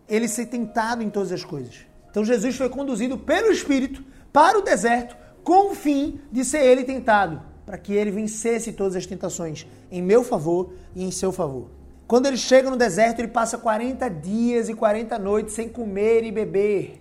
ele 0.09 0.27
ser 0.27 0.47
tentado 0.47 1.03
em 1.03 1.09
todas 1.09 1.31
as 1.31 1.45
coisas. 1.45 1.87
Então 2.11 2.25
Jesus 2.25 2.57
foi 2.57 2.69
conduzido 2.69 3.17
pelo 3.17 3.53
Espírito 3.53 4.03
para 4.33 4.59
o 4.59 4.63
deserto 4.63 5.17
com 5.45 5.71
o 5.71 5.75
fim 5.75 6.21
de 6.33 6.45
ser 6.45 6.63
ele 6.65 6.83
tentado, 6.83 7.41
para 7.65 7.79
que 7.79 7.93
ele 7.95 8.11
vencesse 8.11 8.73
todas 8.73 8.97
as 8.97 9.07
tentações 9.07 9.67
em 9.91 10.03
meu 10.03 10.25
favor 10.25 10.73
e 10.97 11.05
em 11.05 11.13
seu 11.13 11.31
favor. 11.31 11.69
Quando 12.09 12.27
ele 12.27 12.37
chega 12.37 12.69
no 12.69 12.77
deserto, 12.77 13.21
ele 13.21 13.29
passa 13.29 13.57
40 13.57 14.09
dias 14.09 14.69
e 14.69 14.75
40 14.75 15.17
noites 15.17 15.55
sem 15.55 15.69
comer 15.69 16.25
e 16.25 16.33
beber. 16.33 17.01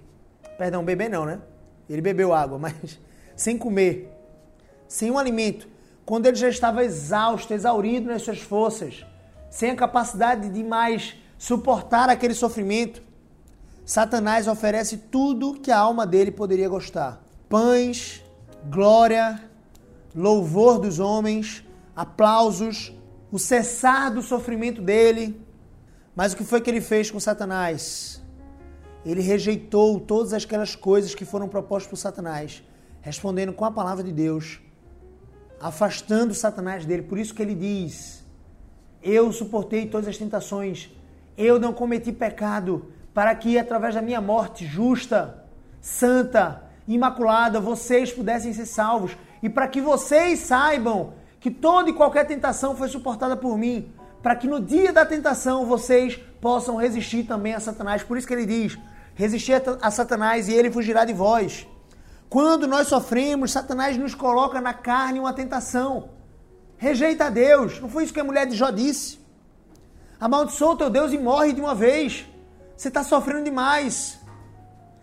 Perdão, 0.56 0.86
beber 0.86 1.10
não, 1.10 1.26
né? 1.26 1.40
Ele 1.90 2.02
bebeu 2.02 2.32
água, 2.32 2.60
mas 2.62 3.00
sem 3.40 3.58
comer, 3.58 4.14
sem 4.86 5.10
um 5.10 5.18
alimento. 5.18 5.66
Quando 6.06 6.26
ele 6.26 6.36
já 6.36 6.50
estava 6.50 6.84
exausto, 6.84 7.54
exaurido 7.54 8.08
nas 8.08 8.22
suas 8.22 8.42
forças, 8.42 9.06
sem 9.50 9.72
a 9.72 9.76
capacidade 9.76 10.50
de 10.50 10.62
mais 10.62 11.16
suportar 11.38 12.10
aquele 12.10 12.34
sofrimento, 12.34 13.02
Satanás 13.86 14.46
oferece 14.46 14.98
tudo 14.98 15.54
que 15.54 15.72
a 15.72 15.78
alma 15.80 16.06
dele 16.06 16.32
poderia 16.32 16.68
gostar: 16.68 17.24
pães, 17.48 18.22
glória, 18.70 19.42
louvor 20.14 20.78
dos 20.78 21.00
homens, 21.00 21.64
aplausos, 21.96 22.94
o 23.32 23.40
cessar 23.40 24.14
do 24.14 24.22
sofrimento 24.22 24.82
dele. 24.82 25.42
Mas 26.14 26.34
o 26.34 26.36
que 26.36 26.44
foi 26.44 26.60
que 26.60 26.70
ele 26.70 26.82
fez 26.82 27.10
com 27.10 27.22
Satanás? 27.22 28.22
Ele 29.06 29.22
rejeitou 29.22 29.98
todas 29.98 30.34
aquelas 30.34 30.76
coisas 30.76 31.16
que 31.16 31.24
foram 31.24 31.48
propostas 31.48 31.90
por 31.90 31.96
Satanás, 31.96 32.62
respondendo 33.10 33.54
com 33.54 33.66
a 33.66 33.72
palavra 33.72 34.04
de 34.04 34.12
Deus, 34.12 34.60
afastando 35.60 36.34
Satanás 36.34 36.86
dele. 36.86 37.04
Por 37.04 37.18
isso 37.18 37.34
que 37.34 37.42
ele 37.42 37.56
diz: 37.56 38.24
Eu 39.02 39.32
suportei 39.32 39.88
todas 39.88 40.08
as 40.08 40.18
tentações 40.18 40.92
eu 41.40 41.58
não 41.58 41.72
cometi 41.72 42.12
pecado, 42.12 42.92
para 43.14 43.34
que 43.34 43.58
através 43.58 43.96
da 43.96 44.02
minha 44.02 44.20
morte 44.20 44.66
justa, 44.66 45.46
santa, 45.80 46.64
imaculada, 46.86 47.62
vocês 47.62 48.12
pudessem 48.12 48.52
ser 48.52 48.66
salvos 48.66 49.16
e 49.42 49.48
para 49.50 49.66
que 49.70 49.80
vocês 49.80 50.40
saibam 50.40 51.14
que 51.40 51.50
toda 51.50 51.90
e 51.90 51.94
qualquer 51.94 52.28
tentação 52.28 52.76
foi 52.76 52.90
suportada 52.90 53.38
por 53.38 53.58
mim, 53.58 53.90
para 54.22 54.36
que 54.36 54.48
no 54.48 54.60
dia 54.60 54.92
da 54.92 55.06
tentação 55.06 55.66
vocês 55.66 56.18
possam 56.42 56.76
resistir 56.76 57.24
também 57.24 57.54
a 57.54 57.62
Satanás. 57.62 58.04
Por 58.04 58.18
isso 58.18 58.28
que 58.28 58.34
ele 58.34 58.46
diz: 58.46 58.78
resistir 59.16 59.54
a 59.82 59.90
Satanás 59.90 60.50
e 60.50 60.54
ele 60.54 60.70
fugirá 60.70 61.06
de 61.06 61.14
vós. 61.14 61.66
Quando 62.30 62.68
nós 62.68 62.88
sofremos, 62.88 63.52
Satanás 63.52 63.98
nos 63.98 64.14
coloca 64.14 64.62
na 64.62 64.74
carne 64.74 65.20
uma 65.20 65.34
tentação. 65.34 66.12
Rejeita 66.78 67.26
a 67.26 67.30
Deus. 67.30 67.80
Não 67.80 67.90
foi 67.90 68.04
isso 68.04 68.14
que 68.14 68.20
a 68.20 68.24
mulher 68.24 68.46
de 68.46 68.56
Jó 68.56 68.70
disse? 68.70 69.18
Amaldiçoa 70.20 70.74
o 70.74 70.78
teu 70.78 70.90
Deus 70.92 71.12
e 71.12 71.18
morre 71.18 71.54
de 71.54 71.60
uma 71.60 71.74
vez. 71.74 72.26
Você 72.78 72.90
está 72.90 73.04
sofrendo 73.04 73.44
demais. 73.44 74.20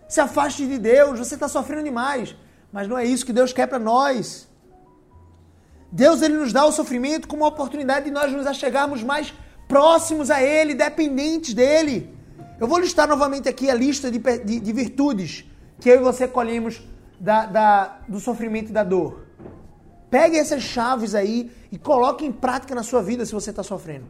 Se 0.09 0.21
afaste 0.21 0.67
de 0.67 0.79
Deus, 0.79 1.19
você 1.19 1.35
está 1.35 1.49
sofrendo 1.49 1.83
demais. 1.83 2.37
Mas 2.73 2.87
não 2.87 2.97
é 2.97 3.05
isso 3.05 3.27
que 3.27 3.33
Deus 3.33 3.53
quer 3.53 3.67
para 3.67 3.81
nós. 3.81 4.49
Deus 5.91 6.23
ele 6.23 6.35
nos 6.35 6.53
dá 6.53 6.65
o 6.65 6.73
sofrimento 6.73 7.27
como 7.27 7.43
uma 7.43 7.49
oportunidade 7.49 8.05
de 8.05 8.11
nós 8.13 8.33
nos 8.33 8.47
achegarmos 8.47 9.03
mais 9.03 9.35
próximos 9.67 10.31
a 10.31 10.41
Ele, 10.41 10.75
dependentes 10.75 11.55
dEle. 11.55 12.15
Eu 12.61 12.69
vou 12.69 12.79
listar 12.79 13.09
novamente 13.09 13.49
aqui 13.49 13.69
a 13.69 13.75
lista 13.75 14.11
de, 14.11 14.19
de, 14.19 14.61
de 14.61 14.73
virtudes 14.73 15.45
que 15.81 15.89
eu 15.89 15.97
e 15.97 15.99
você 15.99 16.29
colhemos 16.29 16.81
da, 17.19 17.47
da, 17.47 17.99
do 18.09 18.21
sofrimento 18.21 18.71
e 18.71 18.73
da 18.73 18.85
dor. 18.85 19.27
Pegue 20.11 20.39
essas 20.39 20.63
chaves 20.63 21.15
aí 21.15 21.51
e 21.71 21.79
coloque 21.79 22.25
em 22.25 22.33
prática 22.33 22.75
na 22.75 22.83
sua 22.83 23.03
vida 23.03 23.25
se 23.25 23.33
você 23.33 23.51
está 23.51 23.63
sofrendo. 23.63 24.07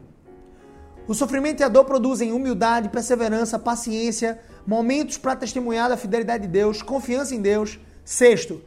O 1.07 1.13
sofrimento 1.13 1.61
e 1.61 1.63
a 1.63 1.69
dor 1.69 1.85
produzem 1.85 2.33
humildade, 2.33 2.89
perseverança, 2.89 3.57
paciência, 3.57 4.39
momentos 4.65 5.17
para 5.17 5.35
testemunhar 5.35 5.89
da 5.89 5.95
fidelidade 5.95 6.43
de 6.43 6.49
Deus, 6.49 6.81
confiança 6.81 7.33
em 7.33 7.41
Deus. 7.41 7.79
Sexto, 8.03 8.61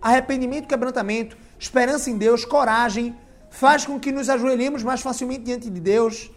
arrependimento 0.00 0.64
e 0.64 0.68
quebrantamento, 0.68 1.36
esperança 1.58 2.10
em 2.10 2.16
Deus, 2.16 2.44
coragem, 2.44 3.16
faz 3.50 3.84
com 3.86 3.98
que 3.98 4.12
nos 4.12 4.28
ajoelhemos 4.28 4.82
mais 4.82 5.00
facilmente 5.00 5.44
diante 5.44 5.70
de 5.70 5.80
Deus. 5.80 6.30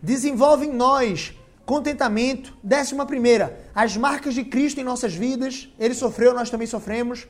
Desenvolve 0.00 0.66
em 0.66 0.72
nós 0.72 1.34
contentamento. 1.68 2.56
Décima 2.62 3.04
primeira, 3.04 3.60
as 3.74 3.94
marcas 3.94 4.32
de 4.32 4.42
Cristo 4.42 4.80
em 4.80 4.84
nossas 4.84 5.14
vidas. 5.14 5.68
Ele 5.78 5.92
sofreu, 5.92 6.32
nós 6.32 6.48
também 6.48 6.66
sofremos. 6.66 7.28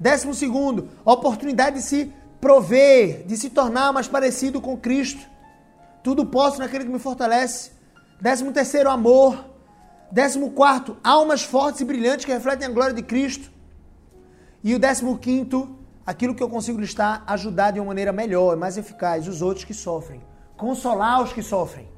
Décimo 0.00 0.32
segundo, 0.32 0.88
a 1.04 1.12
oportunidade 1.12 1.76
de 1.76 1.82
se 1.82 2.10
prover, 2.40 3.26
de 3.26 3.36
se 3.36 3.50
tornar 3.50 3.92
mais 3.92 4.08
parecido 4.08 4.58
com 4.58 4.74
Cristo. 4.74 5.20
Tudo 6.02 6.24
posso 6.24 6.58
naquele 6.60 6.84
que 6.84 6.90
me 6.90 6.98
fortalece. 6.98 7.72
Décimo 8.18 8.52
terceiro, 8.52 8.88
amor. 8.88 9.44
Décimo 10.10 10.52
quarto, 10.52 10.96
almas 11.04 11.42
fortes 11.42 11.82
e 11.82 11.84
brilhantes 11.84 12.24
que 12.24 12.32
refletem 12.32 12.66
a 12.66 12.70
glória 12.70 12.94
de 12.94 13.02
Cristo. 13.02 13.50
E 14.64 14.74
o 14.74 14.78
décimo 14.78 15.18
quinto, 15.18 15.76
aquilo 16.06 16.34
que 16.34 16.42
eu 16.42 16.48
consigo 16.48 16.80
listar, 16.80 17.22
ajudar 17.26 17.72
de 17.72 17.80
uma 17.80 17.88
maneira 17.88 18.12
melhor, 18.14 18.56
mais 18.56 18.78
eficaz, 18.78 19.28
os 19.28 19.42
outros 19.42 19.66
que 19.66 19.74
sofrem. 19.74 20.22
Consolar 20.56 21.22
os 21.22 21.34
que 21.34 21.42
sofrem. 21.42 21.97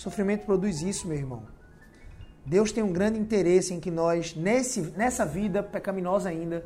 Sofrimento 0.00 0.46
produz 0.46 0.80
isso, 0.80 1.06
meu 1.06 1.18
irmão. 1.18 1.42
Deus 2.46 2.72
tem 2.72 2.82
um 2.82 2.90
grande 2.90 3.18
interesse 3.18 3.74
em 3.74 3.78
que 3.78 3.90
nós, 3.90 4.34
nesse, 4.34 4.80
nessa 4.96 5.26
vida 5.26 5.62
pecaminosa 5.62 6.30
ainda, 6.30 6.64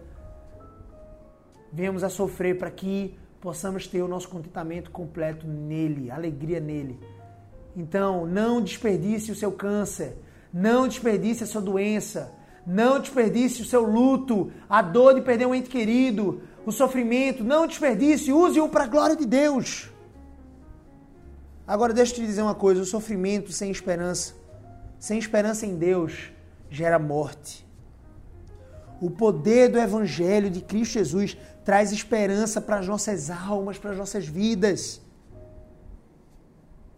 venhamos 1.72 2.04
a 2.04 2.08
sofrer 2.08 2.56
para 2.56 2.70
que 2.70 3.18
possamos 3.40 3.88
ter 3.88 4.02
o 4.02 4.06
nosso 4.06 4.28
contentamento 4.28 4.88
completo 4.92 5.48
nele, 5.48 6.12
alegria 6.12 6.60
nele. 6.60 6.96
Então, 7.76 8.24
não 8.24 8.62
desperdice 8.62 9.32
o 9.32 9.34
seu 9.34 9.50
câncer, 9.50 10.16
não 10.52 10.86
desperdice 10.86 11.42
a 11.42 11.46
sua 11.48 11.60
doença, 11.60 12.32
não 12.64 13.00
desperdice 13.00 13.62
o 13.62 13.66
seu 13.66 13.82
luto, 13.82 14.52
a 14.70 14.80
dor 14.80 15.12
de 15.12 15.22
perder 15.22 15.46
um 15.46 15.54
ente 15.56 15.68
querido, 15.68 16.40
o 16.64 16.70
sofrimento. 16.70 17.42
Não 17.42 17.66
desperdice, 17.66 18.32
use-o 18.32 18.68
para 18.68 18.84
a 18.84 18.86
glória 18.86 19.16
de 19.16 19.26
Deus. 19.26 19.92
Agora 21.66 21.92
deixa 21.94 22.12
eu 22.12 22.16
te 22.16 22.26
dizer 22.26 22.42
uma 22.42 22.54
coisa: 22.54 22.82
o 22.82 22.86
sofrimento 22.86 23.52
sem 23.52 23.70
esperança, 23.70 24.34
sem 24.98 25.18
esperança 25.18 25.66
em 25.66 25.76
Deus, 25.76 26.30
gera 26.70 26.98
morte. 26.98 27.64
O 29.00 29.10
poder 29.10 29.68
do 29.68 29.78
Evangelho 29.78 30.50
de 30.50 30.60
Cristo 30.60 30.94
Jesus 30.94 31.36
traz 31.64 31.92
esperança 31.92 32.60
para 32.60 32.78
as 32.78 32.86
nossas 32.86 33.30
almas, 33.30 33.78
para 33.78 33.90
as 33.90 33.98
nossas 33.98 34.26
vidas. 34.26 35.00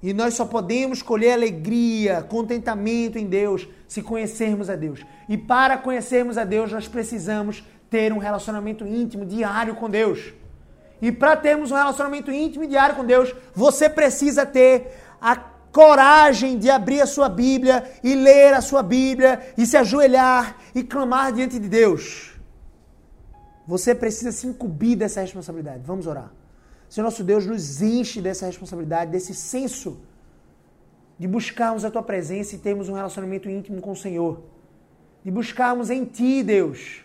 E 0.02 0.12
nós 0.12 0.34
só 0.34 0.44
podemos 0.44 1.02
colher 1.02 1.32
alegria, 1.32 2.22
contentamento 2.22 3.18
em 3.18 3.26
Deus 3.26 3.66
se 3.88 4.02
conhecermos 4.02 4.68
a 4.68 4.76
Deus. 4.76 5.00
E 5.28 5.38
para 5.38 5.78
conhecermos 5.78 6.36
a 6.36 6.44
Deus, 6.44 6.70
nós 6.70 6.86
precisamos 6.86 7.64
ter 7.88 8.12
um 8.12 8.18
relacionamento 8.18 8.86
íntimo, 8.86 9.24
diário 9.24 9.74
com 9.74 9.88
Deus. 9.88 10.34
E 11.00 11.12
para 11.12 11.36
termos 11.36 11.70
um 11.70 11.74
relacionamento 11.74 12.30
íntimo 12.30 12.64
e 12.64 12.68
diário 12.68 12.96
com 12.96 13.04
Deus, 13.04 13.34
você 13.54 13.88
precisa 13.88 14.46
ter 14.46 14.92
a 15.20 15.36
coragem 15.36 16.58
de 16.58 16.70
abrir 16.70 17.02
a 17.02 17.06
sua 17.06 17.28
Bíblia 17.28 17.84
e 18.02 18.14
ler 18.14 18.54
a 18.54 18.60
sua 18.60 18.82
Bíblia 18.82 19.52
e 19.58 19.66
se 19.66 19.76
ajoelhar 19.76 20.56
e 20.74 20.82
clamar 20.82 21.32
diante 21.32 21.58
de 21.58 21.68
Deus. 21.68 22.34
Você 23.66 23.94
precisa 23.94 24.32
se 24.32 24.46
incumbir 24.46 24.96
dessa 24.96 25.20
responsabilidade. 25.20 25.82
Vamos 25.84 26.06
orar. 26.06 26.32
Senhor 26.88 27.04
nosso 27.04 27.24
Deus, 27.24 27.44
nos 27.44 27.82
enche 27.82 28.22
dessa 28.22 28.46
responsabilidade, 28.46 29.10
desse 29.10 29.34
senso 29.34 29.98
de 31.18 31.26
buscarmos 31.26 31.84
a 31.84 31.90
tua 31.90 32.02
presença 32.02 32.54
e 32.54 32.58
termos 32.58 32.88
um 32.88 32.94
relacionamento 32.94 33.48
íntimo 33.48 33.80
com 33.80 33.92
o 33.92 33.96
Senhor. 33.96 34.42
De 35.24 35.30
buscarmos 35.30 35.90
em 35.90 36.04
ti, 36.04 36.42
Deus. 36.42 37.04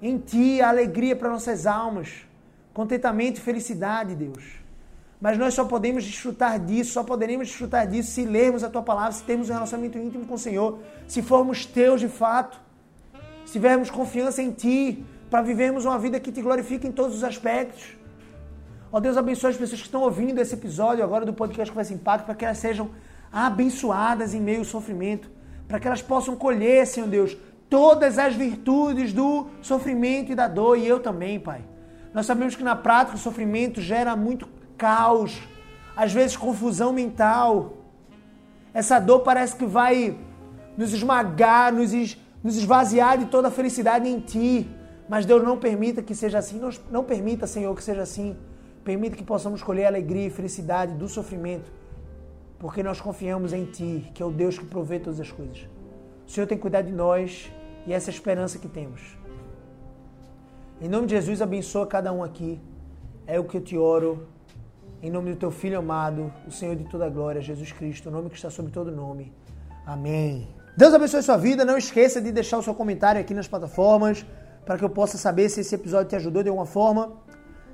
Em 0.00 0.18
ti 0.18 0.60
a 0.60 0.68
alegria 0.68 1.16
para 1.16 1.30
nossas 1.30 1.66
almas, 1.66 2.25
contentamento 2.76 3.38
e 3.38 3.40
felicidade, 3.40 4.14
Deus. 4.14 4.44
Mas 5.18 5.38
nós 5.38 5.54
só 5.54 5.64
podemos 5.64 6.04
desfrutar 6.04 6.60
disso, 6.60 6.92
só 6.92 7.02
poderemos 7.02 7.48
desfrutar 7.48 7.86
disso 7.86 8.10
se 8.10 8.22
lermos 8.26 8.62
a 8.62 8.68
tua 8.68 8.82
palavra, 8.82 9.12
se 9.12 9.22
termos 9.22 9.48
um 9.48 9.54
relacionamento 9.54 9.96
íntimo 9.96 10.26
com 10.26 10.34
o 10.34 10.38
Senhor, 10.38 10.78
se 11.08 11.22
formos 11.22 11.64
teus 11.64 12.02
de 12.02 12.08
fato, 12.08 12.60
se 13.46 13.52
tivermos 13.52 13.90
confiança 13.90 14.42
em 14.42 14.50
ti, 14.50 15.02
para 15.30 15.40
vivermos 15.40 15.86
uma 15.86 15.98
vida 15.98 16.20
que 16.20 16.30
te 16.30 16.42
glorifique 16.42 16.86
em 16.86 16.92
todos 16.92 17.16
os 17.16 17.24
aspectos. 17.24 17.96
Ó 18.92 19.00
Deus, 19.00 19.16
abençoe 19.16 19.52
as 19.52 19.56
pessoas 19.56 19.80
que 19.80 19.86
estão 19.86 20.02
ouvindo 20.02 20.38
esse 20.38 20.52
episódio 20.52 21.02
agora 21.02 21.24
do 21.24 21.32
podcast 21.32 21.74
faz 21.74 21.90
impacto, 21.90 22.26
para 22.26 22.34
que 22.34 22.44
elas 22.44 22.58
sejam 22.58 22.90
abençoadas 23.32 24.34
em 24.34 24.40
meio 24.40 24.58
ao 24.58 24.66
sofrimento, 24.66 25.30
para 25.66 25.80
que 25.80 25.86
elas 25.86 26.02
possam 26.02 26.36
colher, 26.36 26.86
Senhor 26.86 27.08
Deus, 27.08 27.34
todas 27.70 28.18
as 28.18 28.34
virtudes 28.34 29.14
do 29.14 29.46
sofrimento 29.62 30.30
e 30.30 30.34
da 30.34 30.46
dor, 30.46 30.76
e 30.76 30.86
eu 30.86 31.00
também, 31.00 31.40
Pai. 31.40 31.64
Nós 32.16 32.24
sabemos 32.24 32.56
que 32.56 32.64
na 32.64 32.74
prática 32.74 33.14
o 33.14 33.20
sofrimento 33.20 33.78
gera 33.78 34.16
muito 34.16 34.48
caos, 34.78 35.38
às 35.94 36.14
vezes 36.14 36.34
confusão 36.34 36.90
mental. 36.90 37.74
Essa 38.72 38.98
dor 38.98 39.20
parece 39.20 39.54
que 39.54 39.66
vai 39.66 40.16
nos 40.78 40.94
esmagar, 40.94 41.74
nos, 41.74 41.92
es, 41.92 42.16
nos 42.42 42.56
esvaziar 42.56 43.18
de 43.18 43.26
toda 43.26 43.48
a 43.48 43.50
felicidade 43.50 44.08
em 44.08 44.18
Ti. 44.18 44.66
Mas 45.06 45.26
Deus 45.26 45.42
não 45.44 45.58
permita 45.58 46.00
que 46.00 46.14
seja 46.14 46.38
assim, 46.38 46.58
não, 46.58 46.70
não 46.90 47.04
permita, 47.04 47.46
Senhor, 47.46 47.76
que 47.76 47.84
seja 47.84 48.00
assim. 48.00 48.34
Permita 48.82 49.14
que 49.14 49.22
possamos 49.22 49.60
escolher 49.60 49.84
a 49.84 49.88
alegria 49.88 50.28
e 50.28 50.30
felicidade 50.30 50.94
do 50.94 51.08
sofrimento, 51.08 51.70
porque 52.58 52.82
nós 52.82 52.98
confiamos 52.98 53.52
em 53.52 53.66
Ti, 53.66 54.10
que 54.14 54.22
é 54.22 54.24
o 54.24 54.30
Deus 54.30 54.58
que 54.58 54.64
provê 54.64 54.98
todas 54.98 55.20
as 55.20 55.30
coisas. 55.30 55.68
O 56.26 56.30
Senhor 56.30 56.46
tem 56.46 56.56
cuidado 56.56 56.86
de 56.86 56.92
nós 56.92 57.52
e 57.86 57.92
essa 57.92 58.08
é 58.08 58.10
a 58.10 58.14
esperança 58.14 58.58
que 58.58 58.68
temos. 58.68 59.02
Em 60.78 60.90
nome 60.90 61.06
de 61.06 61.14
Jesus, 61.14 61.40
abençoa 61.40 61.86
cada 61.86 62.12
um 62.12 62.22
aqui. 62.22 62.60
É 63.26 63.40
o 63.40 63.44
que 63.44 63.56
eu 63.56 63.62
te 63.62 63.78
oro. 63.78 64.28
Em 65.02 65.10
nome 65.10 65.30
do 65.30 65.36
teu 65.38 65.50
Filho 65.50 65.78
amado, 65.78 66.30
o 66.46 66.50
Senhor 66.50 66.76
de 66.76 66.84
toda 66.84 67.06
a 67.06 67.08
glória, 67.08 67.40
Jesus 67.40 67.72
Cristo, 67.72 68.10
o 68.10 68.12
nome 68.12 68.28
que 68.28 68.36
está 68.36 68.50
sobre 68.50 68.70
todo 68.70 68.92
nome. 68.92 69.32
Amém. 69.86 70.46
Deus 70.76 70.92
abençoe 70.92 71.22
sua 71.22 71.38
vida. 71.38 71.64
Não 71.64 71.78
esqueça 71.78 72.20
de 72.20 72.30
deixar 72.30 72.58
o 72.58 72.62
seu 72.62 72.74
comentário 72.74 73.18
aqui 73.18 73.32
nas 73.32 73.48
plataformas 73.48 74.26
para 74.66 74.76
que 74.76 74.84
eu 74.84 74.90
possa 74.90 75.16
saber 75.16 75.48
se 75.48 75.60
esse 75.60 75.74
episódio 75.74 76.10
te 76.10 76.16
ajudou 76.16 76.42
de 76.42 76.50
alguma 76.50 76.66
forma. 76.66 77.10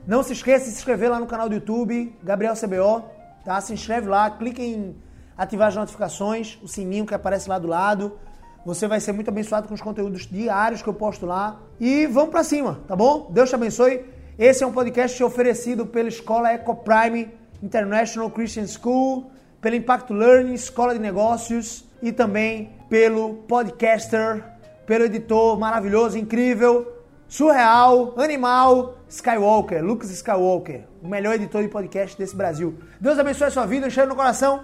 Não 0.07 0.23
se 0.23 0.33
esqueça 0.33 0.67
de 0.67 0.71
se 0.71 0.77
inscrever 0.79 1.11
lá 1.11 1.19
no 1.19 1.27
canal 1.27 1.49
do 1.49 1.57
YouTube, 1.57 2.17
Gabriel 2.23 2.55
CBO, 2.55 3.03
tá? 3.45 3.61
Se 3.61 3.73
inscreve 3.73 4.07
lá, 4.07 4.31
clique 4.31 4.63
em 4.63 4.95
ativar 5.37 5.67
as 5.69 5.75
notificações, 5.75 6.57
o 6.63 6.69
sininho 6.69 7.05
que 7.05 7.15
aparece 7.15 7.49
lá 7.49 7.59
do 7.59 7.67
lado. 7.67 8.17
Você 8.65 8.87
vai 8.87 9.01
ser 9.01 9.13
muito 9.13 9.29
abençoado 9.29 9.67
com 9.67 9.75
os 9.75 9.81
conteúdos 9.81 10.27
diários 10.27 10.83
que 10.83 10.89
eu 10.89 10.95
posto 10.95 11.27
lá. 11.27 11.61
E 11.81 12.07
vamos 12.07 12.31
para 12.31 12.45
cima, 12.45 12.81
tá 12.87 12.95
bom? 12.95 13.29
Deus 13.31 13.49
te 13.49 13.55
abençoe. 13.55 14.05
Esse 14.39 14.63
é 14.65 14.67
um 14.67 14.73
podcast 14.73 15.23
oferecido 15.23 15.85
pela 15.85 16.09
Escola 16.09 16.53
Eco 16.53 16.75
Prime 16.77 17.29
International 17.63 18.31
Christian 18.31 18.67
School, 18.67 19.31
pela 19.61 19.77
Impact 19.77 20.13
Learning, 20.13 20.55
Escola 20.55 20.95
de 20.95 21.01
Negócios 21.01 21.85
e 22.03 22.13
também 22.13 22.71
pelo 22.89 23.35
podcaster, 23.49 24.45
pelo 24.87 25.05
editor 25.05 25.59
maravilhoso, 25.59 26.19
incrível, 26.19 26.93
surreal, 27.29 28.15
animal, 28.19 28.99
Skywalker, 29.09 29.83
Lucas 29.85 30.11
Skywalker, 30.11 30.85
o 31.03 31.09
melhor 31.09 31.35
editor 31.35 31.63
de 31.63 31.69
podcast 31.69 32.19
desse 32.19 32.35
Brasil. 32.37 32.79
Deus 33.01 33.19
abençoe 33.19 33.47
a 33.47 33.51
sua 33.51 33.67
vida, 33.67 33.87
um 33.87 33.91
cheiro 33.91 34.09
no 34.09 34.17
coração. 34.17 34.61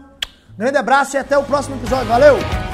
Grande 0.56 0.76
abraço 0.76 1.16
e 1.16 1.18
até 1.18 1.38
o 1.38 1.44
próximo 1.44 1.76
episódio. 1.76 2.08
Valeu! 2.08 2.67